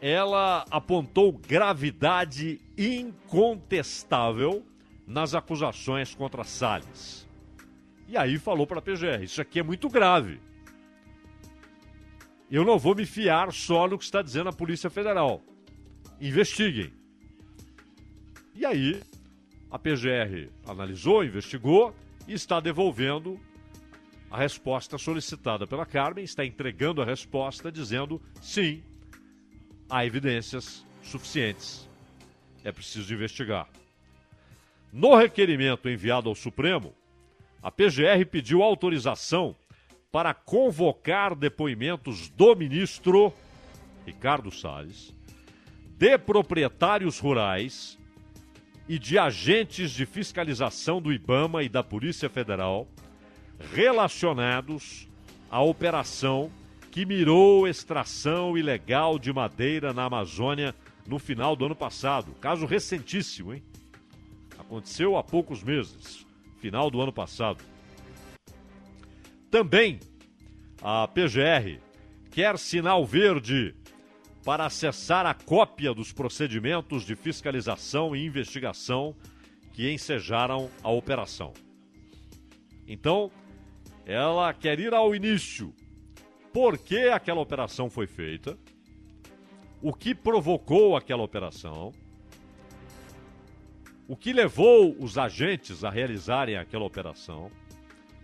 ela 0.00 0.64
apontou 0.68 1.30
gravidade 1.30 2.60
incontestável 2.76 4.66
nas 5.06 5.32
acusações 5.32 6.12
contra 6.12 6.42
Salles. 6.42 7.24
E 8.08 8.16
aí 8.16 8.38
falou 8.38 8.66
para 8.66 8.80
a 8.80 8.82
PGR: 8.82 9.22
isso 9.22 9.40
aqui 9.40 9.60
é 9.60 9.62
muito 9.62 9.88
grave. 9.88 10.40
Eu 12.50 12.64
não 12.64 12.80
vou 12.80 12.96
me 12.96 13.06
fiar 13.06 13.52
só 13.52 13.86
no 13.86 13.96
que 13.96 14.04
está 14.04 14.22
dizendo 14.22 14.48
a 14.48 14.52
Polícia 14.52 14.90
Federal. 14.90 15.40
Investiguem. 16.20 16.92
E 18.52 18.66
aí, 18.66 19.00
a 19.70 19.78
PGR 19.78 20.50
analisou, 20.66 21.24
investigou 21.24 21.94
e 22.26 22.32
está 22.34 22.60
devolvendo 22.60 23.38
a 24.30 24.38
resposta 24.38 24.98
solicitada 24.98 25.66
pela 25.66 25.86
Carmen, 25.86 26.24
está 26.24 26.44
entregando 26.44 27.00
a 27.00 27.04
resposta 27.04 27.70
dizendo 27.70 28.20
sim, 28.40 28.82
há 29.88 30.04
evidências 30.04 30.84
suficientes. 31.02 31.88
é 32.64 32.72
preciso 32.72 33.14
investigar. 33.14 33.68
No 34.92 35.14
requerimento 35.14 35.88
enviado 35.88 36.28
ao 36.28 36.34
Supremo, 36.34 36.92
a 37.62 37.70
PGR 37.70 38.24
pediu 38.30 38.62
autorização 38.62 39.54
para 40.10 40.32
convocar 40.32 41.34
depoimentos 41.34 42.28
do 42.30 42.56
ministro 42.56 43.32
Ricardo 44.04 44.50
Salles, 44.50 45.14
de 45.98 46.18
proprietários 46.18 47.18
rurais 47.18 47.98
e 48.88 48.98
de 48.98 49.18
agentes 49.18 49.90
de 49.90 50.06
fiscalização 50.06 51.00
do 51.00 51.12
IBAMA 51.12 51.62
e 51.62 51.68
da 51.68 51.82
Polícia 51.82 52.28
Federal 52.28 52.86
relacionados 53.72 55.08
à 55.50 55.60
operação 55.60 56.50
que 56.90 57.04
mirou 57.04 57.66
extração 57.66 58.56
ilegal 58.56 59.18
de 59.18 59.32
madeira 59.32 59.92
na 59.92 60.04
Amazônia 60.04 60.74
no 61.06 61.18
final 61.18 61.54
do 61.54 61.66
ano 61.66 61.76
passado. 61.76 62.32
Caso 62.40 62.66
recentíssimo, 62.66 63.54
hein? 63.54 63.62
Aconteceu 64.58 65.16
há 65.16 65.22
poucos 65.22 65.62
meses, 65.62 66.26
final 66.58 66.90
do 66.90 67.00
ano 67.00 67.12
passado. 67.12 67.62
Também 69.50 70.00
a 70.82 71.06
PGR 71.08 71.80
quer 72.30 72.58
sinal 72.58 73.04
verde 73.04 73.74
para 74.46 74.64
acessar 74.64 75.26
a 75.26 75.34
cópia 75.34 75.92
dos 75.92 76.12
procedimentos 76.12 77.04
de 77.04 77.16
fiscalização 77.16 78.14
e 78.14 78.24
investigação 78.24 79.12
que 79.72 79.92
ensejaram 79.92 80.70
a 80.84 80.88
operação. 80.88 81.52
Então, 82.86 83.28
ela 84.06 84.54
quer 84.54 84.78
ir 84.78 84.94
ao 84.94 85.16
início. 85.16 85.74
Por 86.52 86.78
que 86.78 87.08
aquela 87.08 87.40
operação 87.40 87.90
foi 87.90 88.06
feita? 88.06 88.56
O 89.82 89.92
que 89.92 90.14
provocou 90.14 90.96
aquela 90.96 91.24
operação? 91.24 91.92
O 94.06 94.16
que 94.16 94.32
levou 94.32 94.94
os 95.00 95.18
agentes 95.18 95.82
a 95.82 95.90
realizarem 95.90 96.56
aquela 96.56 96.84
operação? 96.84 97.50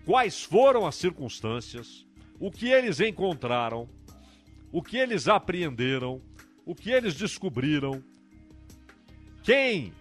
Quais 0.07 0.45
foram 0.45 0.87
as 0.87 0.95
circunstâncias? 0.95 2.07
O 2.39 2.49
que 2.49 2.69
eles 2.69 3.01
encontraram? 3.01 3.89
O 4.73 4.83
que 4.83 4.97
eles 4.97 5.29
apreenderam? 5.29 6.23
O 6.65 6.75
que 6.75 6.91
eles 6.91 7.15
descobriram? 7.15 8.03
Quem 9.43 9.93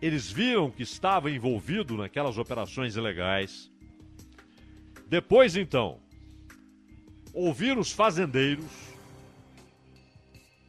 eles 0.00 0.30
viram 0.30 0.70
que 0.70 0.84
estava 0.84 1.28
envolvido 1.28 1.96
naquelas 1.96 2.38
operações 2.38 2.94
ilegais? 2.94 3.68
Depois, 5.08 5.56
então, 5.56 5.98
ouvir 7.34 7.76
os 7.76 7.90
fazendeiros 7.90 8.70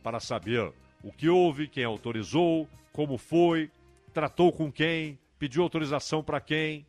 para 0.01 0.20
saber 0.20 0.74
o 1.03 1.12
que 1.12 1.29
houve, 1.29 1.67
quem 1.67 1.84
autorizou, 1.84 2.67
como 2.91 3.20
foi, 3.20 3.70
tratou 4.13 4.51
com 4.51 4.72
quem, 4.72 5.20
pediu 5.38 5.62
autorização 5.62 6.24
para 6.24 6.41
quem. 6.41 6.88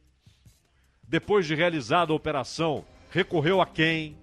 Depois 1.07 1.47
de 1.47 1.55
realizada 1.55 2.11
a 2.11 2.17
operação, 2.17 2.87
recorreu 3.11 3.61
a 3.61 3.67
quem? 3.67 4.17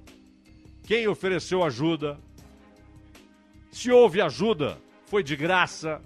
Quem 0.85 1.07
ofereceu 1.07 1.63
ajuda? 1.63 2.19
Se 3.71 3.91
houve 3.91 4.21
ajuda, 4.21 4.77
foi 5.07 5.23
de 5.23 5.35
graça 5.35 5.99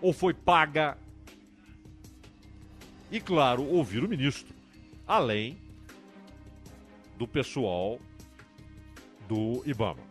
ou 0.00 0.12
foi 0.12 0.34
paga? 0.34 0.98
E 3.10 3.20
claro, 3.20 3.64
ouvir 3.64 4.02
o 4.02 4.08
ministro 4.08 4.52
além 5.06 5.58
do 7.16 7.28
pessoal 7.28 8.00
do 9.28 9.62
IBAMA. 9.64 10.02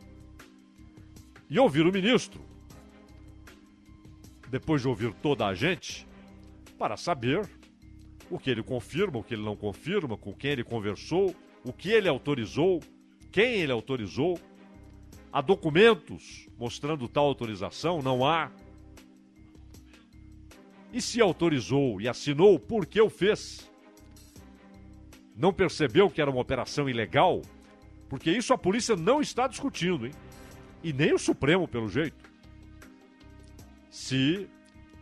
E 1.49 1.59
ouvir 1.59 1.85
o 1.85 1.91
ministro, 1.91 2.39
depois 4.49 4.81
de 4.81 4.87
ouvir 4.87 5.13
toda 5.15 5.45
a 5.45 5.53
gente, 5.53 6.07
para 6.77 6.95
saber 6.95 7.49
o 8.29 8.39
que 8.39 8.49
ele 8.49 8.63
confirma, 8.63 9.19
o 9.19 9.23
que 9.23 9.33
ele 9.33 9.43
não 9.43 9.57
confirma, 9.57 10.15
com 10.15 10.33
quem 10.33 10.51
ele 10.51 10.63
conversou, 10.63 11.35
o 11.63 11.71
que 11.71 11.91
ele 11.91 12.07
autorizou, 12.07 12.81
quem 13.31 13.61
ele 13.61 13.71
autorizou. 13.71 14.39
Há 15.33 15.41
documentos 15.41 16.47
mostrando 16.57 17.07
tal 17.07 17.25
autorização? 17.25 18.01
Não 18.01 18.25
há. 18.25 18.51
E 20.91 21.01
se 21.01 21.21
autorizou 21.21 22.01
e 22.01 22.07
assinou, 22.07 22.59
por 22.59 22.85
que 22.85 22.99
o 22.99 23.09
fez? 23.09 23.71
não 25.41 25.51
percebeu 25.51 26.09
que 26.09 26.21
era 26.21 26.29
uma 26.29 26.39
operação 26.39 26.87
ilegal? 26.87 27.41
Porque 28.07 28.29
isso 28.29 28.53
a 28.53 28.57
polícia 28.57 28.95
não 28.95 29.21
está 29.21 29.47
discutindo, 29.47 30.05
hein? 30.05 30.13
E 30.83 30.93
nem 30.93 31.13
o 31.13 31.17
Supremo, 31.17 31.67
pelo 31.67 31.89
jeito. 31.89 32.29
Se 33.89 34.47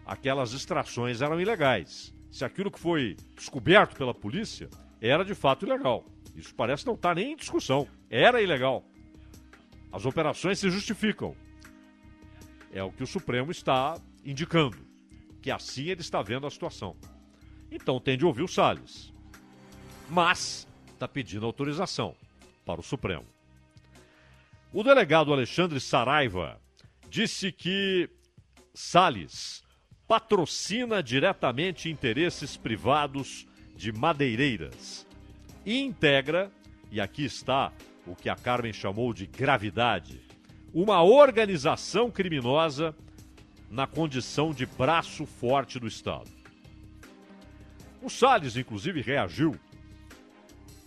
aquelas 0.05 0.53
extrações 0.53 1.21
eram 1.21 1.41
ilegais. 1.41 2.13
Se 2.31 2.45
aquilo 2.45 2.71
que 2.71 2.79
foi 2.79 3.17
descoberto 3.35 3.97
pela 3.97 4.13
polícia 4.13 4.69
era 5.01 5.25
de 5.25 5.35
fato 5.35 5.65
ilegal. 5.65 6.05
Isso 6.39 6.55
parece 6.55 6.85
não 6.85 6.95
estar 6.95 7.15
nem 7.15 7.33
em 7.33 7.35
discussão. 7.35 7.87
Era 8.09 8.41
ilegal. 8.41 8.83
As 9.91 10.05
operações 10.05 10.59
se 10.59 10.69
justificam. 10.69 11.35
É 12.71 12.83
o 12.83 12.91
que 12.91 13.03
o 13.03 13.07
Supremo 13.07 13.51
está 13.51 13.99
indicando. 14.23 14.77
Que 15.41 15.51
assim 15.51 15.85
ele 15.85 16.01
está 16.01 16.21
vendo 16.21 16.45
a 16.45 16.49
situação. 16.49 16.95
Então 17.71 17.99
tem 17.99 18.17
de 18.17 18.25
ouvir 18.25 18.43
o 18.43 18.47
Salles 18.47 19.13
mas 20.09 20.67
está 20.93 21.07
pedindo 21.07 21.45
autorização 21.45 22.15
para 22.65 22.81
o 22.81 22.83
Supremo. 22.83 23.25
O 24.73 24.83
delegado 24.83 25.31
Alexandre 25.31 25.79
Saraiva 25.79 26.59
disse 27.09 27.51
que 27.51 28.09
Salles 28.73 29.63
patrocina 30.07 31.01
diretamente 31.01 31.89
interesses 31.89 32.57
privados 32.57 33.47
de 33.75 33.91
madeireiras 33.91 35.07
integra, 35.65 36.51
e 36.91 36.99
aqui 36.99 37.25
está 37.25 37.71
o 38.05 38.15
que 38.15 38.29
a 38.29 38.35
Carmen 38.35 38.73
chamou 38.73 39.13
de 39.13 39.25
gravidade, 39.27 40.21
uma 40.73 41.03
organização 41.03 42.09
criminosa 42.09 42.95
na 43.69 43.85
condição 43.85 44.51
de 44.51 44.65
braço 44.65 45.25
forte 45.25 45.79
do 45.79 45.87
Estado. 45.87 46.29
O 48.01 48.09
Salles, 48.09 48.55
inclusive, 48.55 49.01
reagiu 49.01 49.59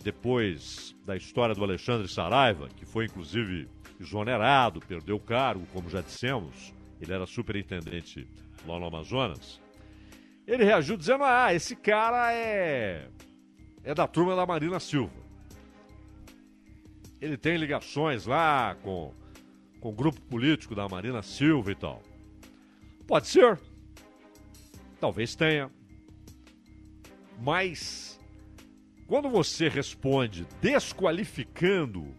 depois 0.02 0.96
da 1.06 1.16
história 1.16 1.54
do 1.54 1.62
Alexandre 1.62 2.08
Saraiva, 2.08 2.68
que 2.68 2.84
foi 2.84 3.04
inclusive 3.04 3.68
exonerado, 4.00 4.80
perdeu 4.80 5.16
o 5.16 5.20
cargo, 5.20 5.66
como 5.72 5.88
já 5.88 6.00
dissemos, 6.00 6.72
ele 7.00 7.12
era 7.12 7.26
superintendente 7.26 8.26
lá 8.66 8.78
no 8.78 8.86
Amazonas. 8.86 9.60
Ele 10.46 10.64
reagiu 10.64 10.96
dizendo: 10.96 11.24
Ah, 11.24 11.54
esse 11.54 11.76
cara 11.76 12.32
é. 12.32 13.08
É 13.84 13.94
da 13.94 14.06
turma 14.06 14.36
da 14.36 14.46
Marina 14.46 14.78
Silva. 14.78 15.22
Ele 17.20 17.36
tem 17.36 17.56
ligações 17.56 18.26
lá 18.26 18.74
com, 18.82 19.12
com 19.80 19.90
o 19.90 19.92
grupo 19.92 20.20
político 20.22 20.74
da 20.74 20.88
Marina 20.88 21.22
Silva 21.22 21.70
e 21.72 21.74
tal. 21.74 22.02
Pode 23.06 23.28
ser. 23.28 23.60
Talvez 25.00 25.34
tenha. 25.34 25.70
Mas 27.40 28.18
quando 29.06 29.28
você 29.28 29.68
responde 29.68 30.46
desqualificando, 30.60 32.14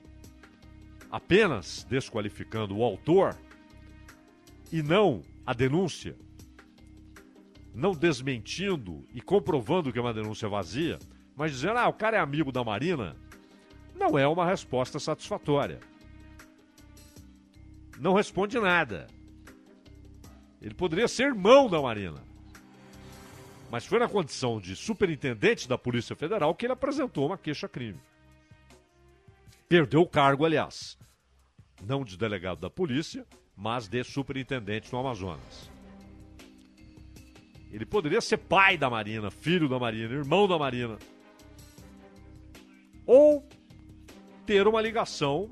apenas 1.10 1.86
desqualificando 1.89 2.78
o 2.78 2.84
autor, 2.84 3.38
e 4.71 4.82
não 4.82 5.21
a 5.45 5.54
denúncia, 5.54 6.15
não 7.73 7.93
desmentindo 7.93 9.06
e 9.13 9.21
comprovando 9.21 9.91
que 9.91 9.99
é 9.99 10.02
uma 10.02 10.13
denúncia 10.13 10.47
vazia, 10.47 10.99
mas 11.36 11.52
dizendo, 11.52 11.80
ah, 11.80 11.88
o 11.88 11.93
cara 11.93 12.17
é 12.17 12.19
amigo 12.19 12.52
da 12.52 12.63
Marina, 12.63 13.15
não 13.96 14.17
é 14.17 14.28
uma 14.28 14.46
resposta 14.46 15.00
satisfatória. 15.00 15.80
Não 18.00 18.13
responde 18.13 18.60
nada. 18.60 19.08
Ele 20.62 20.74
poderia 20.74 21.08
ser 21.08 21.28
irmão 21.28 21.69
da 21.69 21.82
Marina. 21.82 22.22
Mas 23.69 23.86
foi 23.86 24.00
na 24.00 24.08
condição 24.08 24.60
de 24.60 24.76
superintendente 24.76 25.67
da 25.67 25.78
Polícia 25.78 26.15
Federal 26.15 26.54
que 26.54 26.65
ele 26.65 26.74
apresentou 26.74 27.28
uma 27.28 27.38
queixa-crime. 27.38 28.00
Perdeu 29.67 30.02
o 30.02 30.08
cargo, 30.08 30.46
aliás. 30.46 30.98
Não 31.82 32.04
de 32.04 32.17
delegado 32.17 32.60
da 32.60 32.69
polícia, 32.69 33.26
mas 33.56 33.88
de 33.88 34.04
superintendente 34.04 34.91
no 34.93 35.00
Amazonas. 35.00 35.69
Ele 37.72 37.86
poderia 37.86 38.22
ser 38.22 38.38
pai 38.38 38.78
da 38.78 38.89
Marina, 38.89 39.32
filho 39.32 39.67
da 39.67 39.80
Marina, 39.80 40.13
irmão 40.13 40.48
da 40.48 40.60
Marina. 40.60 40.98
Ou 43.06 43.48
ter 44.46 44.68
uma 44.68 44.82
ligação, 44.82 45.50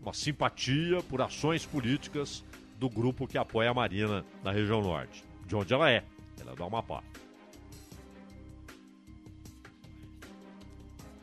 uma 0.00 0.12
simpatia 0.12 1.02
por 1.04 1.20
ações 1.20 1.64
políticas 1.64 2.44
do 2.78 2.88
grupo 2.88 3.26
que 3.26 3.38
apoia 3.38 3.70
a 3.70 3.74
Marina 3.74 4.24
na 4.42 4.52
região 4.52 4.80
norte, 4.80 5.24
de 5.46 5.56
onde 5.56 5.72
ela 5.72 5.90
é. 5.90 6.04
Ela 6.40 6.52
é 6.52 6.54
do 6.54 6.64
Amapá. 6.64 7.02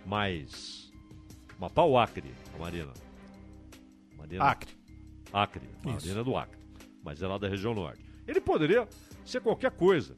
mais. 0.05 0.91
Uma 1.57 1.69
pau 1.69 1.97
Acre, 1.97 2.33
a 2.53 2.57
Marina. 2.57 2.93
Marina. 4.17 4.43
Acre. 4.43 4.71
Acre, 5.31 5.69
Marina 5.83 6.23
do 6.23 6.35
Acre. 6.35 6.59
Mas 7.03 7.21
é 7.21 7.27
lá 7.27 7.37
da 7.37 7.47
região 7.47 7.73
norte. 7.73 8.03
Ele 8.27 8.41
poderia 8.41 8.87
ser 9.25 9.41
qualquer 9.41 9.71
coisa. 9.71 10.15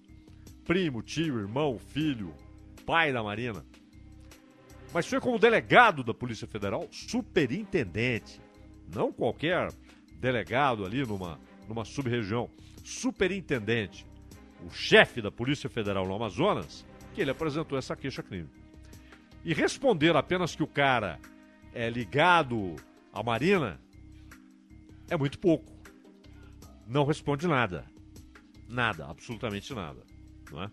Primo, 0.63 1.01
tio, 1.01 1.39
irmão, 1.39 1.77
filho, 1.77 2.34
pai 2.86 3.13
da 3.13 3.21
Marina. 3.23 3.65
Mas 4.95 5.08
foi 5.08 5.19
como 5.19 5.38
delegado 5.38 6.05
da 6.05 6.13
Polícia 6.13 6.47
Federal, 6.47 6.88
superintendente. 6.89 8.39
Não 8.95 9.12
qualquer 9.12 9.67
delegado 10.21 10.86
ali 10.86 11.05
numa, 11.05 11.38
numa 11.67 11.84
sub-região. 11.84 12.49
Superintendente. 12.81 14.08
O 14.65 14.69
chefe 14.69 15.21
da 15.21 15.29
Polícia 15.29 15.69
Federal 15.69 16.08
no 16.08 16.15
Amazonas, 16.15 16.86
que 17.13 17.19
ele 17.19 17.29
apresentou 17.29 17.77
essa 17.77 17.93
queixa-crime. 17.93 18.47
E 19.43 19.53
responder 19.53 20.15
apenas 20.15 20.55
que 20.55 20.63
o 20.63 20.67
cara 20.67 21.19
é 21.73 21.89
ligado 21.89 22.77
à 23.12 23.21
Marina 23.21 23.77
é 25.10 25.17
muito 25.17 25.38
pouco. 25.39 25.73
Não 26.88 27.03
responde 27.03 27.49
nada. 27.49 27.84
Nada, 28.69 29.08
absolutamente 29.08 29.73
nada. 29.73 30.01
Não 30.49 30.63
é? 30.63 30.71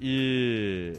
E 0.00 0.94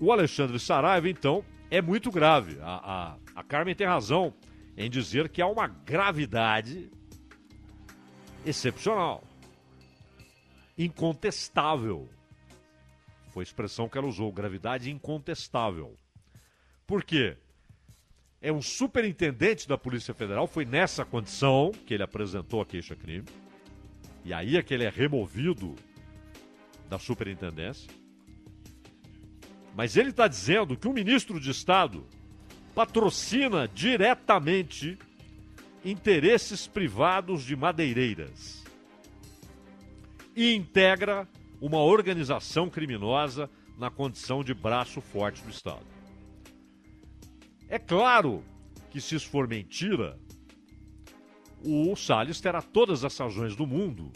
o 0.00 0.10
Alexandre 0.10 0.58
Saraiva, 0.58 1.08
então, 1.08 1.44
é 1.70 1.80
muito 1.82 2.10
grave. 2.10 2.58
A, 2.62 3.16
a, 3.34 3.40
a 3.40 3.44
Carmen 3.44 3.74
tem 3.74 3.86
razão 3.86 4.34
em 4.76 4.88
dizer 4.88 5.28
que 5.28 5.42
há 5.42 5.46
uma 5.46 5.66
gravidade 5.66 6.90
excepcional, 8.44 9.22
incontestável. 10.76 12.08
Foi 13.28 13.42
a 13.42 13.44
expressão 13.44 13.88
que 13.88 13.98
ela 13.98 14.06
usou, 14.06 14.32
gravidade 14.32 14.90
incontestável. 14.90 15.94
Por 16.86 17.04
quê? 17.04 17.36
É 18.40 18.50
um 18.50 18.62
superintendente 18.62 19.68
da 19.68 19.76
Polícia 19.76 20.14
Federal, 20.14 20.46
foi 20.46 20.64
nessa 20.64 21.04
condição 21.04 21.70
que 21.86 21.92
ele 21.92 22.02
apresentou 22.02 22.62
a 22.62 22.66
queixa-crime. 22.66 23.26
E 24.24 24.32
aí 24.32 24.56
é 24.56 24.62
que 24.62 24.72
ele 24.72 24.84
é 24.84 24.88
removido 24.88 25.76
da 26.88 26.98
superintendência. 26.98 27.90
Mas 29.80 29.96
ele 29.96 30.10
está 30.10 30.28
dizendo 30.28 30.76
que 30.76 30.86
o 30.86 30.92
ministro 30.92 31.40
de 31.40 31.50
Estado 31.50 32.06
patrocina 32.74 33.66
diretamente 33.66 34.98
interesses 35.82 36.66
privados 36.66 37.42
de 37.46 37.56
madeireiras 37.56 38.62
e 40.36 40.54
integra 40.54 41.26
uma 41.62 41.78
organização 41.78 42.68
criminosa 42.68 43.48
na 43.78 43.90
condição 43.90 44.44
de 44.44 44.52
braço 44.52 45.00
forte 45.00 45.42
do 45.42 45.48
Estado. 45.48 45.86
É 47.66 47.78
claro 47.78 48.44
que, 48.90 49.00
se 49.00 49.14
isso 49.14 49.30
for 49.30 49.48
mentira, 49.48 50.18
o 51.64 51.96
Salles 51.96 52.38
terá 52.38 52.60
todas 52.60 53.02
as 53.02 53.16
razões 53.16 53.56
do 53.56 53.66
mundo 53.66 54.12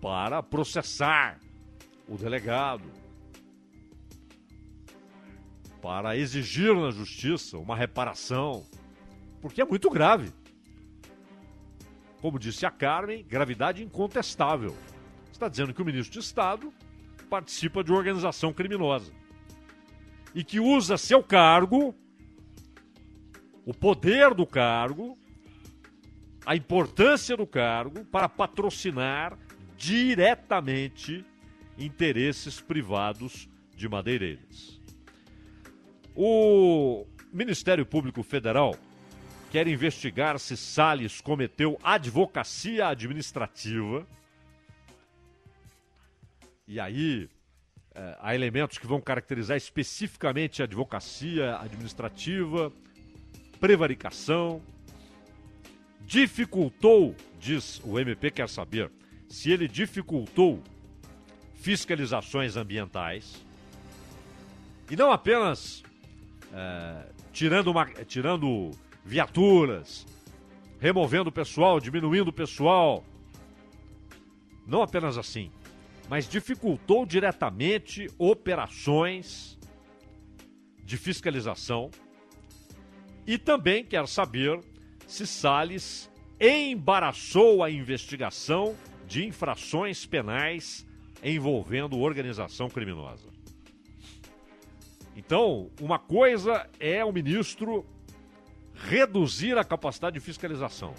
para 0.00 0.40
processar 0.44 1.40
o 2.06 2.16
delegado, 2.16 2.97
para 5.80 6.16
exigir 6.16 6.74
na 6.74 6.90
justiça 6.90 7.58
uma 7.58 7.76
reparação, 7.76 8.64
porque 9.40 9.60
é 9.60 9.64
muito 9.64 9.88
grave. 9.90 10.32
Como 12.20 12.38
disse 12.38 12.66
a 12.66 12.70
Carmen, 12.70 13.24
gravidade 13.24 13.82
incontestável. 13.82 14.76
Está 15.30 15.48
dizendo 15.48 15.72
que 15.72 15.80
o 15.80 15.84
ministro 15.84 16.12
de 16.12 16.26
Estado 16.26 16.72
participa 17.30 17.84
de 17.84 17.92
uma 17.92 17.98
organização 17.98 18.52
criminosa 18.52 19.12
e 20.34 20.42
que 20.42 20.58
usa 20.58 20.96
seu 20.96 21.22
cargo, 21.22 21.94
o 23.64 23.72
poder 23.72 24.34
do 24.34 24.46
cargo, 24.46 25.16
a 26.44 26.56
importância 26.56 27.36
do 27.36 27.46
cargo 27.46 28.04
para 28.06 28.28
patrocinar 28.28 29.38
diretamente 29.76 31.24
interesses 31.78 32.60
privados 32.60 33.48
de 33.76 33.88
madeireiras. 33.88 34.77
O 36.20 37.06
Ministério 37.32 37.86
Público 37.86 38.24
Federal 38.24 38.74
quer 39.52 39.68
investigar 39.68 40.36
se 40.40 40.56
Salles 40.56 41.20
cometeu 41.20 41.78
advocacia 41.80 42.88
administrativa. 42.88 44.04
E 46.66 46.80
aí 46.80 47.30
é, 47.94 48.16
há 48.18 48.34
elementos 48.34 48.78
que 48.78 48.86
vão 48.88 49.00
caracterizar 49.00 49.56
especificamente 49.56 50.60
a 50.60 50.64
advocacia 50.64 51.56
administrativa, 51.60 52.72
prevaricação. 53.60 54.60
Dificultou, 56.00 57.14
diz 57.38 57.80
o 57.84 57.96
MP 57.96 58.32
quer 58.32 58.48
saber, 58.48 58.90
se 59.28 59.52
ele 59.52 59.68
dificultou 59.68 60.60
fiscalizações 61.54 62.56
ambientais. 62.56 63.46
E 64.90 64.96
não 64.96 65.12
apenas 65.12 65.84
é, 66.52 67.06
tirando, 67.32 67.68
uma, 67.68 67.86
tirando 67.86 68.70
viaturas, 69.04 70.06
removendo 70.80 71.30
o 71.30 71.32
pessoal, 71.32 71.80
diminuindo 71.80 72.28
o 72.28 72.32
pessoal. 72.32 73.04
Não 74.66 74.82
apenas 74.82 75.16
assim, 75.16 75.50
mas 76.08 76.28
dificultou 76.28 77.06
diretamente 77.06 78.06
operações 78.18 79.58
de 80.84 80.96
fiscalização 80.96 81.90
e 83.26 83.36
também 83.36 83.84
quer 83.84 84.06
saber 84.08 84.60
se 85.06 85.26
Salles 85.26 86.10
embaraçou 86.40 87.62
a 87.62 87.70
investigação 87.70 88.74
de 89.06 89.26
infrações 89.26 90.06
penais 90.06 90.86
envolvendo 91.22 91.98
organização 91.98 92.68
criminosa. 92.68 93.28
Então, 95.18 95.68
uma 95.80 95.98
coisa 95.98 96.70
é 96.78 97.04
o 97.04 97.10
ministro 97.10 97.84
reduzir 98.72 99.58
a 99.58 99.64
capacidade 99.64 100.14
de 100.14 100.20
fiscalização. 100.20 100.94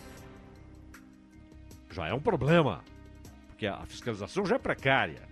Já 1.90 2.06
é 2.06 2.14
um 2.14 2.20
problema, 2.20 2.84
porque 3.48 3.66
a 3.66 3.86
fiscalização 3.86 4.46
já 4.46 4.58
é 4.58 4.60
precária. 4.60 5.26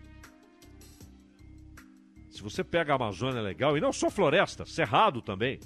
Se 2.29 2.41
você 2.41 2.63
pega 2.63 2.93
a 2.93 2.95
Amazônia 2.95 3.41
legal, 3.41 3.77
e 3.77 3.81
não 3.81 3.91
só 3.91 4.09
floresta, 4.09 4.65
cerrado 4.65 5.21
também. 5.21 5.59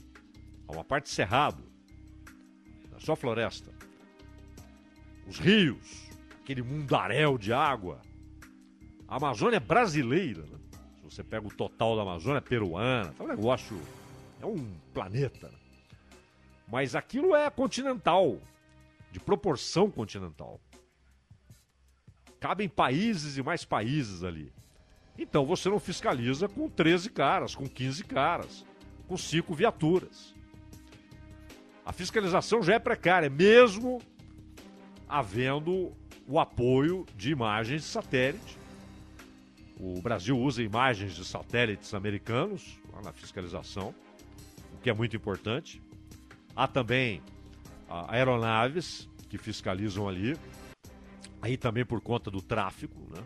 Há 0.67 0.71
uma 0.71 0.83
parte 0.83 1.07
cerrado. 1.07 1.63
Não 2.89 2.97
é 2.97 2.99
só 2.99 3.15
floresta. 3.15 3.71
Os 5.27 5.37
rios, 5.37 6.09
aquele 6.41 6.63
mundaréu 6.63 7.37
de 7.37 7.53
água. 7.53 8.01
A 9.07 9.17
Amazônia 9.17 9.57
é 9.57 9.59
brasileira, 9.59 10.41
né? 10.41 10.60
Você 11.11 11.25
pega 11.25 11.45
o 11.45 11.51
total 11.51 11.97
da 11.97 12.03
Amazônia 12.03 12.41
peruana, 12.41 13.13
é 13.19 13.23
um 13.23 13.27
negócio, 13.27 13.77
é 14.41 14.45
um 14.45 14.65
planeta. 14.93 15.51
Mas 16.69 16.95
aquilo 16.95 17.35
é 17.35 17.49
continental, 17.49 18.39
de 19.11 19.19
proporção 19.19 19.91
continental. 19.91 20.57
Cabem 22.39 22.69
países 22.69 23.35
e 23.35 23.43
mais 23.43 23.65
países 23.65 24.23
ali. 24.23 24.53
Então 25.17 25.45
você 25.45 25.67
não 25.67 25.81
fiscaliza 25.81 26.47
com 26.47 26.69
13 26.69 27.09
caras, 27.09 27.53
com 27.53 27.67
15 27.67 28.05
caras, 28.05 28.65
com 29.05 29.17
5 29.17 29.53
viaturas. 29.53 30.33
A 31.85 31.91
fiscalização 31.91 32.63
já 32.63 32.75
é 32.75 32.79
precária, 32.79 33.29
mesmo 33.29 34.01
havendo 35.09 35.91
o 36.25 36.39
apoio 36.39 37.05
de 37.17 37.31
imagens 37.31 37.81
de 37.81 37.87
satélite 37.89 38.60
o 39.81 39.99
Brasil 39.99 40.37
usa 40.37 40.61
imagens 40.61 41.15
de 41.15 41.25
satélites 41.25 41.95
americanos 41.95 42.79
na 43.03 43.11
fiscalização, 43.11 43.95
o 44.75 44.77
que 44.77 44.91
é 44.91 44.93
muito 44.93 45.15
importante. 45.15 45.81
Há 46.55 46.67
também 46.67 47.19
aeronaves 48.07 49.09
que 49.27 49.39
fiscalizam 49.39 50.07
ali, 50.07 50.37
aí 51.41 51.57
também 51.57 51.83
por 51.83 51.99
conta 51.99 52.29
do 52.29 52.43
tráfico, 52.43 52.99
né? 53.09 53.23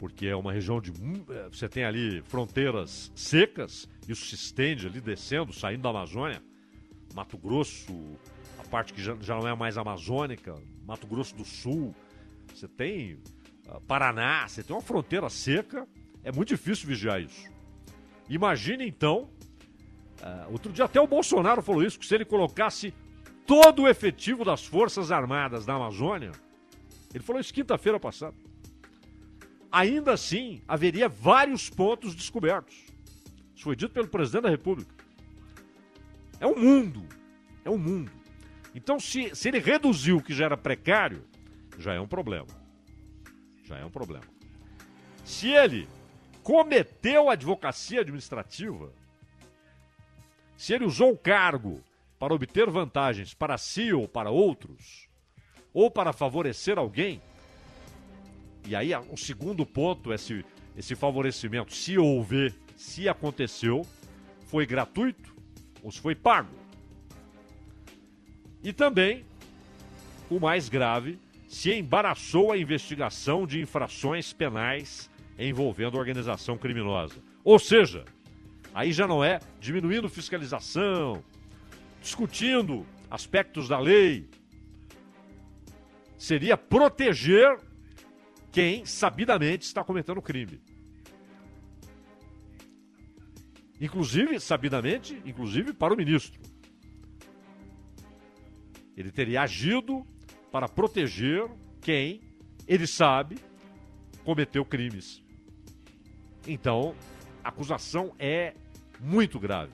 Porque 0.00 0.26
é 0.26 0.34
uma 0.34 0.52
região 0.52 0.80
de. 0.80 0.90
É, 1.30 1.48
você 1.48 1.68
tem 1.68 1.84
ali 1.84 2.22
fronteiras 2.22 3.12
secas, 3.14 3.88
isso 4.08 4.26
se 4.26 4.34
estende 4.34 4.88
ali 4.88 5.00
descendo, 5.00 5.52
saindo 5.52 5.82
da 5.82 5.90
Amazônia, 5.90 6.42
Mato 7.14 7.38
Grosso, 7.38 7.92
a 8.58 8.64
parte 8.64 8.92
que 8.92 9.00
já 9.00 9.14
não 9.14 9.46
é 9.46 9.54
mais 9.54 9.78
amazônica, 9.78 10.56
Mato 10.84 11.06
Grosso 11.06 11.36
do 11.36 11.44
Sul. 11.44 11.94
Você 12.52 12.66
tem 12.66 13.20
Paraná, 13.86 14.46
você 14.48 14.62
tem 14.62 14.74
uma 14.74 14.82
fronteira 14.82 15.28
seca, 15.28 15.86
é 16.22 16.32
muito 16.32 16.48
difícil 16.48 16.86
vigiar 16.86 17.20
isso. 17.20 17.48
Imagine 18.28 18.86
então, 18.86 19.28
uh, 20.20 20.52
outro 20.52 20.72
dia 20.72 20.84
até 20.84 21.00
o 21.00 21.06
Bolsonaro 21.06 21.62
falou 21.62 21.82
isso, 21.82 21.98
que 21.98 22.06
se 22.06 22.14
ele 22.14 22.24
colocasse 22.24 22.94
todo 23.46 23.82
o 23.82 23.88
efetivo 23.88 24.44
das 24.44 24.64
Forças 24.64 25.10
Armadas 25.10 25.66
na 25.66 25.74
Amazônia, 25.74 26.32
ele 27.12 27.24
falou 27.24 27.40
isso 27.40 27.52
quinta-feira 27.52 27.98
passada, 27.98 28.36
ainda 29.70 30.12
assim 30.12 30.62
haveria 30.66 31.08
vários 31.08 31.68
pontos 31.68 32.14
descobertos. 32.14 32.86
Isso 33.54 33.64
foi 33.64 33.76
dito 33.76 33.92
pelo 33.92 34.08
presidente 34.08 34.42
da 34.42 34.50
República. 34.50 34.94
É 36.38 36.46
um 36.46 36.58
mundo, 36.58 37.04
é 37.64 37.70
um 37.70 37.78
mundo. 37.78 38.10
Então, 38.74 38.98
se, 39.00 39.34
se 39.34 39.48
ele 39.48 39.58
reduziu 39.58 40.18
o 40.18 40.22
que 40.22 40.32
já 40.32 40.44
era 40.44 40.56
precário, 40.56 41.24
já 41.78 41.92
é 41.92 42.00
um 42.00 42.06
problema. 42.06 42.59
Já 43.70 43.78
é 43.78 43.84
um 43.84 43.90
problema. 43.90 44.24
Se 45.24 45.48
ele 45.48 45.88
cometeu 46.42 47.30
advocacia 47.30 48.00
administrativa, 48.00 48.92
se 50.56 50.74
ele 50.74 50.84
usou 50.84 51.12
o 51.12 51.16
cargo 51.16 51.80
para 52.18 52.34
obter 52.34 52.68
vantagens 52.68 53.32
para 53.32 53.56
si 53.56 53.92
ou 53.92 54.08
para 54.08 54.28
outros, 54.28 55.08
ou 55.72 55.88
para 55.88 56.12
favorecer 56.12 56.78
alguém, 56.78 57.22
e 58.66 58.74
aí 58.74 58.90
o 59.08 59.16
segundo 59.16 59.64
ponto, 59.64 60.12
esse, 60.12 60.44
esse 60.76 60.96
favorecimento, 60.96 61.72
se 61.72 61.96
houver, 61.96 62.52
se 62.76 63.08
aconteceu, 63.08 63.86
foi 64.46 64.66
gratuito 64.66 65.32
ou 65.80 65.92
se 65.92 66.00
foi 66.00 66.16
pago. 66.16 66.58
E 68.64 68.72
também, 68.72 69.24
o 70.28 70.40
mais 70.40 70.68
grave, 70.68 71.20
se 71.50 71.72
embaraçou 71.72 72.52
a 72.52 72.56
investigação 72.56 73.44
de 73.44 73.60
infrações 73.60 74.32
penais 74.32 75.10
envolvendo 75.36 75.98
organização 75.98 76.56
criminosa. 76.56 77.16
Ou 77.42 77.58
seja, 77.58 78.04
aí 78.72 78.92
já 78.92 79.04
não 79.04 79.24
é 79.24 79.40
diminuindo 79.58 80.08
fiscalização, 80.08 81.24
discutindo 82.00 82.86
aspectos 83.10 83.66
da 83.66 83.80
lei. 83.80 84.30
Seria 86.16 86.56
proteger 86.56 87.58
quem 88.52 88.86
sabidamente 88.86 89.64
está 89.64 89.82
cometendo 89.82 90.22
crime. 90.22 90.62
Inclusive, 93.80 94.38
sabidamente, 94.38 95.20
inclusive 95.26 95.72
para 95.72 95.92
o 95.92 95.96
ministro. 95.96 96.40
Ele 98.96 99.10
teria 99.10 99.42
agido 99.42 100.06
para 100.50 100.68
proteger 100.68 101.48
quem 101.80 102.20
ele 102.66 102.86
sabe 102.86 103.38
cometeu 104.24 104.64
crimes. 104.64 105.22
Então, 106.46 106.94
a 107.42 107.48
acusação 107.48 108.14
é 108.18 108.54
muito 109.00 109.38
grave. 109.38 109.72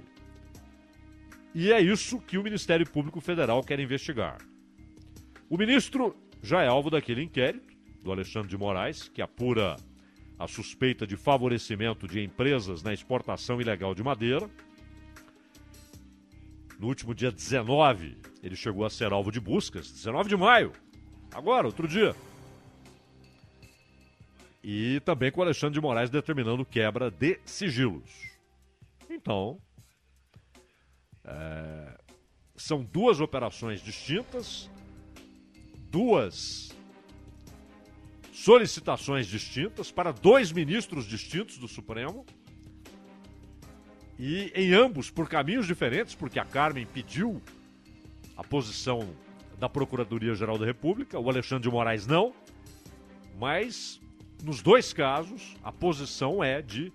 E 1.55 1.73
é 1.73 1.81
isso 1.81 2.21
que 2.21 2.39
o 2.39 2.43
Ministério 2.43 2.89
Público 2.89 3.21
Federal 3.21 3.63
quer 3.63 3.81
investigar. 3.81 4.39
O 5.49 5.57
ministro 5.57 6.15
já 6.43 6.63
é 6.63 6.69
alvo 6.69 6.91
daquele 6.91 7.23
inquérito 7.23 7.75
do 8.03 8.13
Alexandre 8.13 8.49
de 8.49 8.59
Moraes, 8.59 9.09
que 9.09 9.23
apura 9.23 9.77
a 10.39 10.47
suspeita 10.47 11.07
de 11.07 11.17
favorecimento 11.17 12.07
de 12.07 12.23
empresas 12.23 12.83
na 12.83 12.93
exportação 12.93 13.61
ilegal 13.61 13.95
de 13.95 14.03
madeira. 14.03 14.51
No 16.79 16.89
último 16.89 17.15
dia 17.15 17.33
19, 17.33 18.17
ele 18.43 18.55
chegou 18.55 18.85
a 18.85 18.91
ser 18.91 19.13
alvo 19.13 19.33
de 19.33 19.41
buscas, 19.41 19.91
19 19.91 20.29
de 20.29 20.37
maio, 20.37 20.73
agora, 21.33 21.67
outro 21.67 21.89
dia. 21.89 22.15
E 24.63 25.01
também 25.01 25.31
com 25.31 25.41
Alexandre 25.41 25.75
de 25.75 25.81
Moraes 25.81 26.11
determinando 26.11 26.65
quebra 26.65 27.11
de 27.11 27.39
sigilos. 27.45 28.11
Então, 29.09 29.59
é, 31.25 31.99
são 32.57 32.83
duas 32.83 33.21
operações 33.21 33.81
distintas, 33.81 34.71
duas 35.91 36.75
solicitações 38.33 39.27
distintas 39.27 39.91
para 39.91 40.13
dois 40.13 40.53
ministros 40.53 41.07
distintos 41.07 41.59
do 41.59 41.67
Supremo. 41.67 42.25
E 44.19 44.51
em 44.55 44.73
ambos 44.73 45.11
por 45.11 45.29
caminhos 45.29 45.67
diferentes, 45.67 46.15
porque 46.15 46.39
a 46.39 46.45
Carmen 46.45 46.87
pediu 46.87 47.43
a 48.37 48.43
posição 48.43 49.09
da 49.59 49.69
Procuradoria-Geral 49.69 50.59
da 50.59 50.67
República, 50.67 51.19
o 51.19 51.29
Alexandre 51.29 51.69
de 51.69 51.75
Moraes 51.75 52.07
não. 52.07 52.33
Mas 53.39 54.01
nos 54.43 54.63
dois 54.63 54.93
casos, 54.93 55.57
a 55.63 55.73
posição 55.73 56.43
é 56.43 56.61
de 56.63 56.93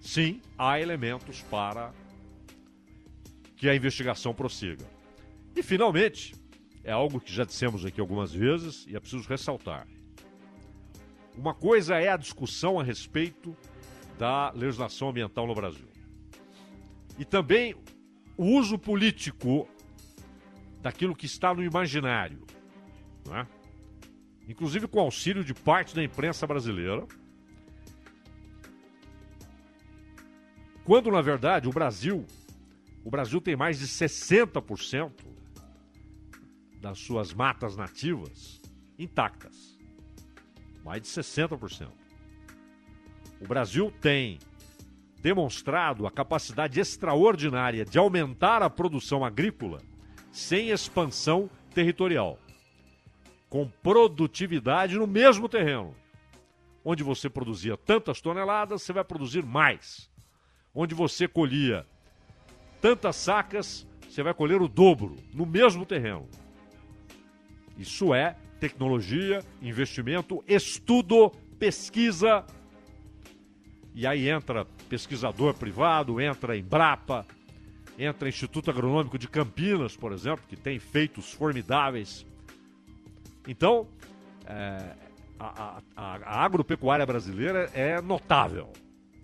sim, 0.00 0.40
há 0.58 0.80
elementos 0.80 1.42
para 1.42 1.92
que 3.56 3.68
a 3.68 3.74
investigação 3.74 4.34
prossiga. 4.34 4.84
E 5.56 5.62
finalmente, 5.62 6.34
é 6.82 6.92
algo 6.92 7.20
que 7.20 7.32
já 7.32 7.44
dissemos 7.44 7.84
aqui 7.84 8.00
algumas 8.00 8.32
vezes 8.32 8.84
e 8.88 8.96
é 8.96 9.00
preciso 9.00 9.28
ressaltar. 9.28 9.86
Uma 11.36 11.54
coisa 11.54 11.96
é 11.96 12.08
a 12.08 12.16
discussão 12.16 12.78
a 12.78 12.84
respeito 12.84 13.56
da 14.18 14.50
legislação 14.50 15.08
ambiental 15.08 15.46
no 15.46 15.54
Brasil. 15.54 15.93
E 17.18 17.24
também 17.24 17.74
o 18.36 18.44
uso 18.44 18.78
político 18.78 19.68
daquilo 20.80 21.14
que 21.14 21.26
está 21.26 21.54
no 21.54 21.62
imaginário. 21.62 22.44
Né? 23.28 23.46
Inclusive 24.48 24.88
com 24.88 25.00
auxílio 25.00 25.44
de 25.44 25.54
parte 25.54 25.94
da 25.94 26.02
imprensa 26.02 26.46
brasileira. 26.46 27.06
Quando, 30.84 31.10
na 31.10 31.22
verdade, 31.22 31.68
o 31.68 31.72
Brasil, 31.72 32.26
o 33.04 33.10
Brasil 33.10 33.40
tem 33.40 33.56
mais 33.56 33.78
de 33.78 33.86
60% 33.86 35.12
das 36.80 36.98
suas 36.98 37.32
matas 37.32 37.76
nativas 37.76 38.60
intactas 38.98 39.74
mais 40.84 41.00
de 41.00 41.08
60%. 41.08 41.88
O 43.40 43.48
Brasil 43.48 43.90
tem 44.00 44.38
demonstrado 45.24 46.06
a 46.06 46.10
capacidade 46.10 46.78
extraordinária 46.78 47.82
de 47.82 47.96
aumentar 47.96 48.62
a 48.62 48.68
produção 48.68 49.24
agrícola 49.24 49.80
sem 50.30 50.68
expansão 50.68 51.48
territorial, 51.74 52.38
com 53.48 53.66
produtividade 53.82 54.98
no 54.98 55.06
mesmo 55.06 55.48
terreno. 55.48 55.94
Onde 56.84 57.02
você 57.02 57.30
produzia 57.30 57.74
tantas 57.74 58.20
toneladas, 58.20 58.82
você 58.82 58.92
vai 58.92 59.02
produzir 59.02 59.42
mais. 59.42 60.10
Onde 60.74 60.94
você 60.94 61.26
colhia 61.26 61.86
tantas 62.82 63.16
sacas, 63.16 63.86
você 64.06 64.22
vai 64.22 64.34
colher 64.34 64.60
o 64.60 64.68
dobro 64.68 65.16
no 65.32 65.46
mesmo 65.46 65.86
terreno. 65.86 66.28
Isso 67.78 68.12
é 68.12 68.36
tecnologia, 68.60 69.42
investimento, 69.62 70.44
estudo, 70.46 71.30
pesquisa. 71.58 72.44
E 73.94 74.06
aí 74.06 74.28
entra 74.28 74.66
pesquisador 74.88 75.54
privado, 75.54 76.20
entra 76.20 76.56
Embrapa, 76.56 77.24
entra 77.96 78.28
Instituto 78.28 78.70
Agronômico 78.70 79.16
de 79.16 79.28
Campinas, 79.28 79.96
por 79.96 80.12
exemplo, 80.12 80.44
que 80.48 80.56
tem 80.56 80.80
feitos 80.80 81.32
formidáveis. 81.32 82.26
Então, 83.46 83.86
é, 84.46 84.96
a, 85.38 85.80
a, 85.96 86.16
a, 86.16 86.44
agropecuária 86.44 87.06
brasileira 87.06 87.70
é 87.72 88.00
notável. 88.00 88.72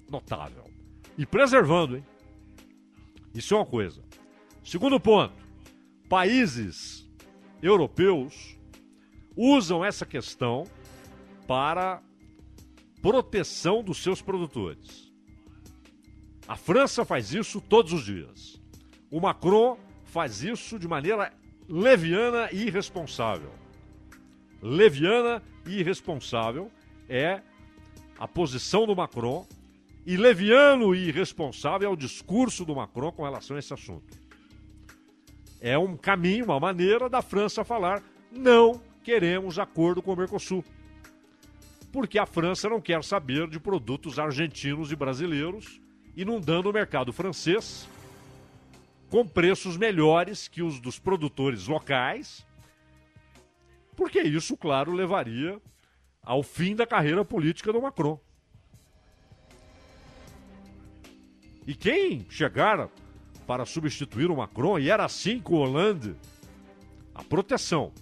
Notável. 0.09 0.65
E 1.19 1.27
preservando, 1.27 1.97
hein? 1.97 2.07
Isso 3.35 3.55
é 3.55 3.57
uma 3.57 3.67
coisa. 3.67 4.03
Segundo 4.65 5.01
ponto: 5.01 5.35
países 6.09 7.09
europeus 7.63 8.57
usam 9.37 9.85
essa 9.85 10.07
questão 10.07 10.65
para 11.47 12.03
proteção 13.01 13.83
dos 13.83 14.03
seus 14.03 14.21
produtores. 14.21 15.13
A 16.47 16.57
França 16.57 17.05
faz 17.05 17.33
isso 17.33 17.61
todos 17.61 17.93
os 17.93 18.05
dias. 18.05 18.61
O 19.11 19.21
Macron 19.21 19.79
faz 20.05 20.43
isso 20.43 20.79
de 20.79 20.89
maneira 20.89 21.33
leviana 21.69 22.49
e 22.53 22.67
irresponsável. 22.67 23.51
Leviana 24.61 25.43
e 25.67 25.79
irresponsável 25.79 26.71
é 27.09 27.41
a 28.19 28.29
posição 28.29 28.87
do 28.87 28.95
Macron 28.95 29.47
e 30.05 30.17
leviano 30.17 30.95
e 30.95 31.09
irresponsável 31.09 31.89
é 31.89 31.93
o 31.93 31.97
discurso 31.97 32.65
do 32.65 32.75
Macron 32.75 33.13
com 33.13 33.25
relação 33.25 33.57
a 33.57 33.59
esse 33.59 33.73
assunto. 33.73 34.19
É 35.61 35.79
um 35.79 35.97
caminho, 35.97 36.47
uma 36.47 36.59
maneira 36.59 37.09
da 37.09 37.23
França 37.23 37.65
falar 37.65 38.03
não 38.31 38.81
queremos 39.03 39.59
acordo 39.59 40.03
com 40.03 40.13
o 40.13 40.17
Mercosul. 40.17 40.65
Porque 41.93 42.19
a 42.19 42.27
França 42.27 42.69
não 42.69 42.81
quer 42.81 43.03
saber 43.03 43.49
de 43.49 43.59
produtos 43.59 44.19
argentinos 44.19 44.93
e 44.93 44.97
brasileiros 44.97 45.81
inundando 46.17 46.71
o 46.71 46.73
mercado 46.73 47.13
francês 47.13 47.89
com 49.09 49.27
preços 49.27 49.77
melhores 49.77 50.47
que 50.47 50.63
os 50.63 50.81
dos 50.81 50.99
produtores 50.99 51.67
locais, 51.67 52.47
porque 53.97 54.21
isso, 54.21 54.57
claro, 54.57 54.93
levaria 54.93 55.61
ao 56.23 56.43
fim 56.43 56.77
da 56.77 56.87
carreira 56.87 57.25
política 57.25 57.73
do 57.73 57.83
Macron. 57.83 58.21
E 61.67 61.75
quem 61.75 62.25
chegar 62.31 62.89
para 63.47 63.67
substituir 63.67 64.31
o 64.31 64.37
Macron, 64.37 64.79
e 64.79 64.89
era 64.89 65.05
assim 65.05 65.41
com 65.41 65.55
o 65.55 65.59
Hollande, 65.59 66.15
a 67.13 67.25
proteção 67.25 67.93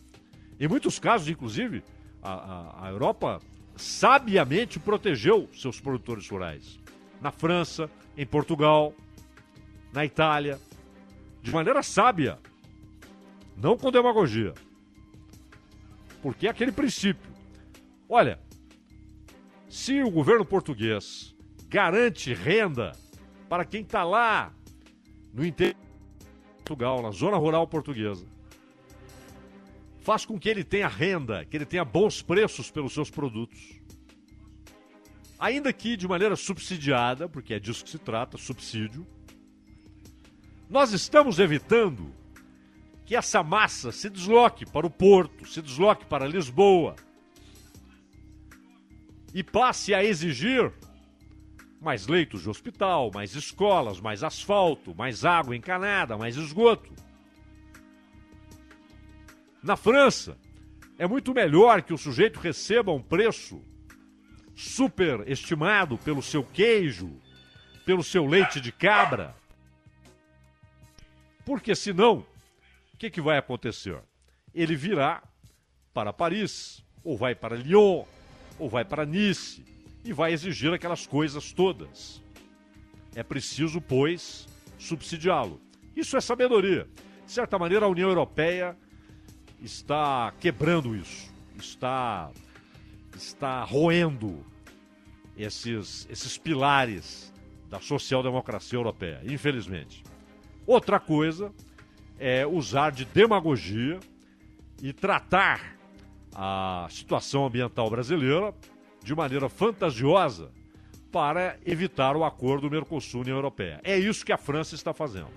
em 0.60 0.66
muitos 0.66 0.98
casos, 0.98 1.28
inclusive, 1.28 1.84
a, 2.20 2.32
a, 2.32 2.86
a 2.86 2.90
Europa 2.90 3.40
sabiamente 3.78 4.78
protegeu 4.78 5.48
seus 5.54 5.80
produtores 5.80 6.28
rurais. 6.28 6.78
Na 7.20 7.30
França, 7.30 7.90
em 8.16 8.26
Portugal, 8.26 8.92
na 9.92 10.04
Itália, 10.04 10.60
de 11.42 11.52
maneira 11.52 11.82
sábia, 11.82 12.38
não 13.56 13.76
com 13.76 13.90
demagogia. 13.90 14.52
Porque 16.20 16.46
é 16.46 16.50
aquele 16.50 16.72
princípio. 16.72 17.30
Olha, 18.08 18.40
Se 19.68 20.02
o 20.02 20.10
governo 20.10 20.46
português 20.46 21.36
garante 21.68 22.32
renda 22.32 22.92
para 23.48 23.66
quem 23.66 23.82
está 23.82 24.02
lá 24.02 24.52
no 25.32 25.44
interior 25.44 25.76
de 25.76 26.54
Portugal, 26.56 27.02
na 27.02 27.10
zona 27.10 27.36
rural 27.36 27.66
portuguesa, 27.66 28.26
faz 30.08 30.24
com 30.24 30.40
que 30.40 30.48
ele 30.48 30.64
tenha 30.64 30.88
renda, 30.88 31.44
que 31.44 31.54
ele 31.54 31.66
tenha 31.66 31.84
bons 31.84 32.22
preços 32.22 32.70
pelos 32.70 32.94
seus 32.94 33.10
produtos. 33.10 33.78
Ainda 35.38 35.70
que 35.70 35.98
de 35.98 36.08
maneira 36.08 36.34
subsidiada, 36.34 37.28
porque 37.28 37.52
é 37.52 37.60
disso 37.60 37.84
que 37.84 37.90
se 37.90 37.98
trata, 37.98 38.38
subsídio, 38.38 39.06
nós 40.66 40.94
estamos 40.94 41.38
evitando 41.38 42.10
que 43.04 43.14
essa 43.14 43.42
massa 43.42 43.92
se 43.92 44.08
desloque 44.08 44.64
para 44.64 44.86
o 44.86 44.90
Porto, 44.90 45.46
se 45.46 45.60
desloque 45.60 46.06
para 46.06 46.26
Lisboa 46.26 46.96
e 49.34 49.44
passe 49.44 49.92
a 49.92 50.02
exigir 50.02 50.72
mais 51.82 52.06
leitos 52.06 52.40
de 52.40 52.48
hospital, 52.48 53.10
mais 53.12 53.34
escolas, 53.34 54.00
mais 54.00 54.24
asfalto, 54.24 54.94
mais 54.94 55.26
água 55.26 55.54
encanada, 55.54 56.16
mais 56.16 56.34
esgoto. 56.34 56.90
Na 59.62 59.76
França, 59.76 60.36
é 60.98 61.06
muito 61.06 61.34
melhor 61.34 61.82
que 61.82 61.92
o 61.92 61.98
sujeito 61.98 62.38
receba 62.38 62.92
um 62.92 63.02
preço 63.02 63.62
superestimado 64.54 65.98
pelo 65.98 66.22
seu 66.22 66.44
queijo, 66.44 67.10
pelo 67.84 68.02
seu 68.02 68.26
leite 68.26 68.60
de 68.60 68.72
cabra. 68.72 69.34
Porque 71.44 71.74
senão, 71.74 72.26
o 72.92 72.96
que, 72.98 73.10
que 73.10 73.20
vai 73.20 73.38
acontecer? 73.38 74.00
Ele 74.54 74.76
virá 74.76 75.22
para 75.94 76.12
Paris, 76.12 76.84
ou 77.02 77.16
vai 77.16 77.34
para 77.34 77.56
Lyon, 77.56 78.04
ou 78.58 78.68
vai 78.68 78.84
para 78.84 79.06
Nice, 79.06 79.64
e 80.04 80.12
vai 80.12 80.32
exigir 80.32 80.72
aquelas 80.72 81.06
coisas 81.06 81.52
todas. 81.52 82.22
É 83.14 83.22
preciso, 83.22 83.80
pois, 83.80 84.46
subsidiá-lo. 84.78 85.60
Isso 85.96 86.16
é 86.16 86.20
sabedoria. 86.20 86.88
De 87.24 87.32
certa 87.32 87.58
maneira, 87.58 87.86
a 87.86 87.88
União 87.88 88.08
Europeia 88.08 88.76
está 89.62 90.32
quebrando 90.40 90.94
isso, 90.94 91.32
está, 91.56 92.30
está 93.16 93.64
roendo 93.64 94.44
esses, 95.36 96.06
esses 96.10 96.38
pilares 96.38 97.32
da 97.68 97.80
social-democracia 97.80 98.76
europeia, 98.76 99.20
infelizmente. 99.24 100.02
Outra 100.66 100.98
coisa 100.98 101.52
é 102.18 102.46
usar 102.46 102.90
de 102.90 103.04
demagogia 103.04 104.00
e 104.82 104.92
tratar 104.92 105.76
a 106.34 106.86
situação 106.90 107.46
ambiental 107.46 107.88
brasileira 107.90 108.54
de 109.02 109.14
maneira 109.14 109.48
fantasiosa 109.48 110.50
para 111.10 111.58
evitar 111.64 112.16
o 112.16 112.24
acordo 112.24 112.70
Mercosul-União 112.70 113.36
Europeia. 113.36 113.80
É 113.82 113.98
isso 113.98 114.24
que 114.24 114.32
a 114.32 114.36
França 114.36 114.74
está 114.74 114.92
fazendo. 114.92 115.30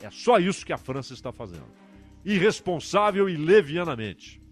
É 0.00 0.10
só 0.10 0.38
isso 0.38 0.64
que 0.66 0.72
a 0.72 0.78
França 0.78 1.14
está 1.14 1.32
fazendo. 1.32 1.85
Irresponsável 2.26 3.28
e 3.28 3.36
levianamente. 3.36 4.42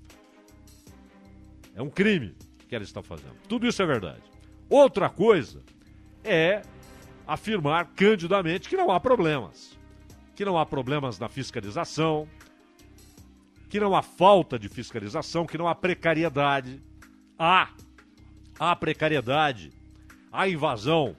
É 1.74 1.82
um 1.82 1.90
crime 1.90 2.34
que 2.68 2.74
ela 2.74 2.84
está 2.84 3.02
fazendo. 3.02 3.36
Tudo 3.46 3.66
isso 3.66 3.82
é 3.82 3.86
verdade. 3.86 4.22
Outra 4.70 5.10
coisa 5.10 5.62
é 6.22 6.62
afirmar 7.26 7.88
candidamente 7.94 8.68
que 8.68 8.76
não 8.76 8.90
há 8.90 8.98
problemas. 8.98 9.78
Que 10.34 10.44
não 10.44 10.56
há 10.56 10.64
problemas 10.64 11.18
na 11.18 11.28
fiscalização, 11.28 12.26
que 13.68 13.78
não 13.78 13.94
há 13.94 14.02
falta 14.02 14.58
de 14.58 14.68
fiscalização, 14.68 15.44
que 15.44 15.58
não 15.58 15.68
há 15.68 15.74
precariedade. 15.74 16.80
Há 17.36 17.70
há 18.58 18.74
precariedade, 18.76 19.72
há 20.30 20.48
invasão 20.48 21.16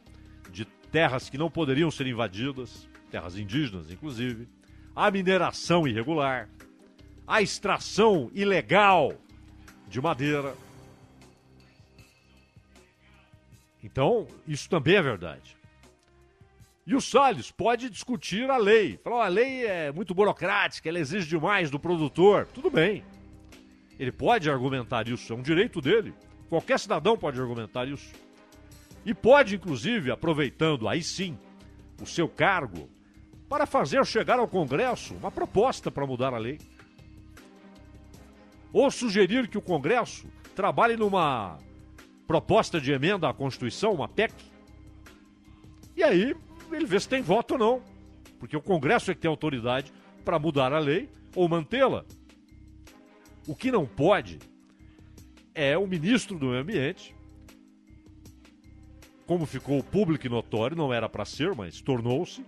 de 0.52 0.66
terras 0.92 1.30
que 1.30 1.38
não 1.38 1.50
poderiam 1.50 1.92
ser 1.92 2.08
invadidas, 2.08 2.88
terras 3.12 3.38
indígenas 3.38 3.92
inclusive, 3.92 4.48
há 4.96 5.12
mineração 5.12 5.88
irregular, 5.88 6.50
há 7.28 7.42
extração 7.42 8.32
ilegal 8.34 9.14
de 9.88 10.00
madeira. 10.00 10.56
Então, 13.84 14.28
isso 14.48 14.70
também 14.70 14.96
é 14.96 15.02
verdade. 15.02 15.56
E 16.88 16.96
o 16.96 17.02
Salles 17.02 17.52
pode 17.52 17.90
discutir 17.90 18.50
a 18.50 18.58
lei. 18.58 18.98
Falar, 19.04 19.26
a 19.26 19.30
lei 19.30 19.66
é 19.66 19.92
muito 19.92 20.14
burocrática, 20.14 20.88
ela 20.88 21.00
exige 21.00 21.28
demais 21.28 21.70
do 21.72 21.80
produtor. 21.80 22.48
Tudo 22.54 22.70
bem. 22.70 23.04
Ele 24.00 24.12
pode 24.12 24.50
argumentar 24.50 25.08
isso, 25.08 25.34
é 25.34 25.36
um 25.36 25.42
direito 25.42 25.82
dele. 25.82 26.14
Qualquer 26.50 26.80
cidadão 26.80 27.18
pode 27.18 27.40
argumentar 27.40 27.88
isso. 27.88 28.14
E 29.06 29.14
pode, 29.14 29.56
inclusive, 29.56 30.12
aproveitando 30.12 30.88
aí 30.88 31.02
sim 31.02 31.38
o 32.02 32.06
seu 32.06 32.28
cargo, 32.28 32.90
para 33.50 33.66
fazer 33.66 34.06
chegar 34.06 34.40
ao 34.40 34.48
Congresso 34.48 35.14
uma 35.16 35.32
proposta 35.32 35.92
para 35.92 36.06
mudar 36.06 36.34
a 36.34 36.38
lei. 36.38 36.60
Ou 38.74 38.90
sugerir 38.92 39.48
que 39.48 39.58
o 39.58 39.62
Congresso 39.62 40.28
trabalhe 40.56 40.98
numa 40.98 41.58
proposta 42.28 42.82
de 42.82 42.92
emenda 42.92 43.30
à 43.30 43.34
Constituição, 43.34 43.94
uma 43.94 44.08
PEC. 44.08 44.34
E 45.96 46.04
aí 46.04 46.36
ele 46.72 46.86
vê 46.86 47.00
se 47.00 47.08
tem 47.08 47.22
voto 47.22 47.52
ou 47.54 47.60
não. 47.60 47.82
Porque 48.40 48.58
o 48.58 48.62
Congresso 48.62 49.12
é 49.12 49.16
que 49.16 49.22
tem 49.22 49.30
autoridade 49.30 49.94
para 50.24 50.40
mudar 50.40 50.74
a 50.74 50.80
lei 50.80 51.10
ou 51.36 51.48
mantê-la. 51.48 52.04
O 53.48 53.56
que 53.56 53.72
não 53.72 53.86
pode 53.86 54.40
é 55.54 55.78
o 55.78 55.88
ministro 55.88 56.38
do 56.38 56.48
Meio 56.48 56.62
Ambiente. 56.62 57.16
Como 59.26 59.46
ficou 59.46 59.82
público 59.82 60.26
e 60.28 60.30
notório, 60.30 60.76
não 60.76 60.94
era 60.94 61.08
para 61.08 61.26
ser, 61.26 61.56
mas 61.56 61.82
tornou-se, 61.82 62.46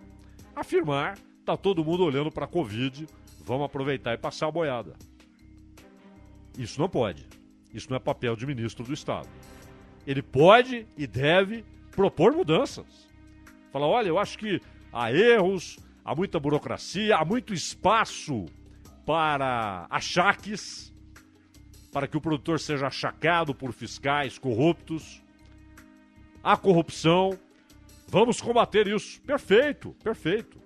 afirmar: 0.62 1.17
tá 1.46 1.56
todo 1.56 1.84
mundo 1.84 2.04
olhando 2.04 2.32
para 2.32 2.46
a 2.46 2.48
Covid, 2.48 3.08
vamos 3.43 3.65
aproveitar 3.65 4.13
e 4.13 4.17
passar 4.17 4.48
a 4.48 4.52
boiada. 4.52 4.96
Isso 6.58 6.80
não 6.80 6.89
pode. 6.89 7.28
Isso 7.74 7.89
não 7.89 7.98
é 7.98 8.00
papel 8.00 8.36
de 8.36 8.46
ministro 8.46 8.84
do 8.84 8.93
Estado. 8.93 9.28
Ele 10.06 10.22
pode 10.22 10.88
e 10.98 11.06
deve 11.06 11.63
propor 11.91 12.34
mudanças. 12.34 13.08
Falar: 13.72 13.88
olha, 13.88 14.08
eu 14.08 14.17
acho 14.17 14.38
que 14.38 14.62
há 14.91 15.12
erros, 15.12 15.78
há 16.04 16.15
muita 16.15 16.39
burocracia, 16.39 17.15
há 17.15 17.26
muito 17.26 17.54
espaço 17.54 18.46
para 19.06 19.88
achaques 19.89 20.93
para 21.91 22.08
que 22.08 22.17
o 22.17 22.22
produtor 22.22 22.60
seja 22.60 22.88
achacado 22.88 23.56
por 23.56 23.72
fiscais 23.74 24.38
corruptos. 24.38 25.24
A 26.43 26.56
corrupção. 26.56 27.38
Vamos 28.08 28.41
combater 28.41 28.88
isso. 28.88 29.22
Perfeito, 29.22 29.93
perfeito. 30.04 30.60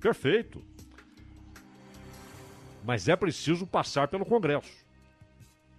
Perfeito. 0.00 0.64
Mas 2.84 3.08
é 3.08 3.16
preciso 3.16 3.66
passar 3.66 4.08
pelo 4.08 4.24
Congresso. 4.24 4.84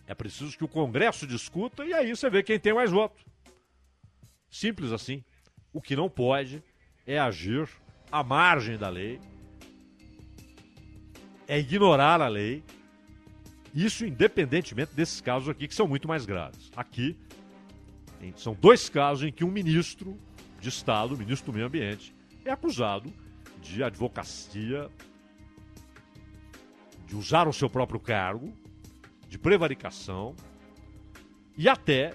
É 0.05 0.13
preciso 0.13 0.57
que 0.57 0.63
o 0.63 0.67
Congresso 0.67 1.25
discuta 1.27 1.85
e 1.85 1.93
aí 1.93 2.15
você 2.15 2.29
vê 2.29 2.43
quem 2.43 2.59
tem 2.59 2.73
mais 2.73 2.91
voto. 2.91 3.23
Simples 4.49 4.91
assim. 4.91 5.23
O 5.73 5.81
que 5.81 5.95
não 5.95 6.09
pode 6.09 6.63
é 7.05 7.19
agir 7.19 7.67
à 8.11 8.23
margem 8.23 8.77
da 8.77 8.89
lei, 8.89 9.19
é 11.47 11.59
ignorar 11.59 12.21
a 12.21 12.27
lei 12.27 12.63
isso 13.73 14.05
independentemente 14.05 14.93
desses 14.93 15.21
casos 15.21 15.49
aqui, 15.49 15.67
que 15.67 15.75
são 15.75 15.87
muito 15.87 16.07
mais 16.07 16.25
graves. 16.25 16.71
Aqui, 16.75 17.15
são 18.35 18.53
dois 18.53 18.89
casos 18.89 19.23
em 19.27 19.31
que 19.31 19.43
um 19.43 19.51
ministro 19.51 20.17
de 20.59 20.69
Estado, 20.69 21.17
ministro 21.17 21.51
do 21.51 21.55
Meio 21.55 21.67
Ambiente, 21.67 22.15
é 22.43 22.51
acusado 22.51 23.13
de 23.61 23.83
advocacia, 23.83 24.89
de 27.05 27.15
usar 27.15 27.47
o 27.47 27.53
seu 27.53 27.69
próprio 27.69 27.99
cargo, 27.99 28.53
de 29.27 29.37
prevaricação 29.37 30.35
e 31.57 31.67
até, 31.67 32.13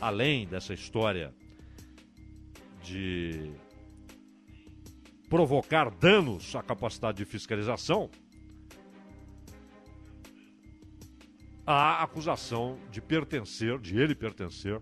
além 0.00 0.46
dessa 0.46 0.74
história 0.74 1.34
de 2.82 3.52
provocar 5.28 5.90
danos 5.90 6.54
à 6.54 6.62
capacidade 6.62 7.18
de 7.18 7.24
fiscalização, 7.24 8.10
a 11.66 12.02
acusação 12.02 12.78
de 12.90 13.00
pertencer, 13.00 13.78
de 13.78 13.98
ele 13.98 14.14
pertencer 14.14 14.80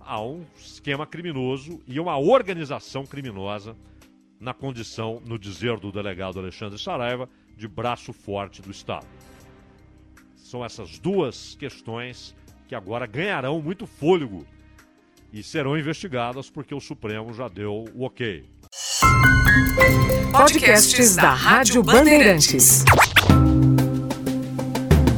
a 0.00 0.20
um 0.22 0.44
esquema 0.56 1.06
criminoso 1.06 1.80
e 1.86 2.00
uma 2.00 2.18
organização 2.18 3.04
criminosa 3.04 3.76
na 4.40 4.54
condição, 4.54 5.20
no 5.26 5.38
dizer 5.38 5.78
do 5.78 5.92
delegado 5.92 6.38
Alexandre 6.38 6.78
Saraiva, 6.78 7.28
de 7.56 7.68
braço 7.68 8.12
forte 8.12 8.62
do 8.62 8.70
Estado. 8.70 9.06
São 10.36 10.64
essas 10.64 10.98
duas 10.98 11.54
questões 11.56 12.34
que 12.66 12.74
agora 12.74 13.06
ganharão 13.06 13.60
muito 13.60 13.86
fôlego 13.86 14.46
e 15.32 15.42
serão 15.42 15.76
investigadas 15.76 16.48
porque 16.48 16.74
o 16.74 16.80
Supremo 16.80 17.34
já 17.34 17.48
deu 17.48 17.84
o 17.94 18.04
ok. 18.04 18.48
Podcasts 20.32 21.16
da 21.16 21.32
Rádio 21.32 21.82
Bandeirantes. 21.82 22.84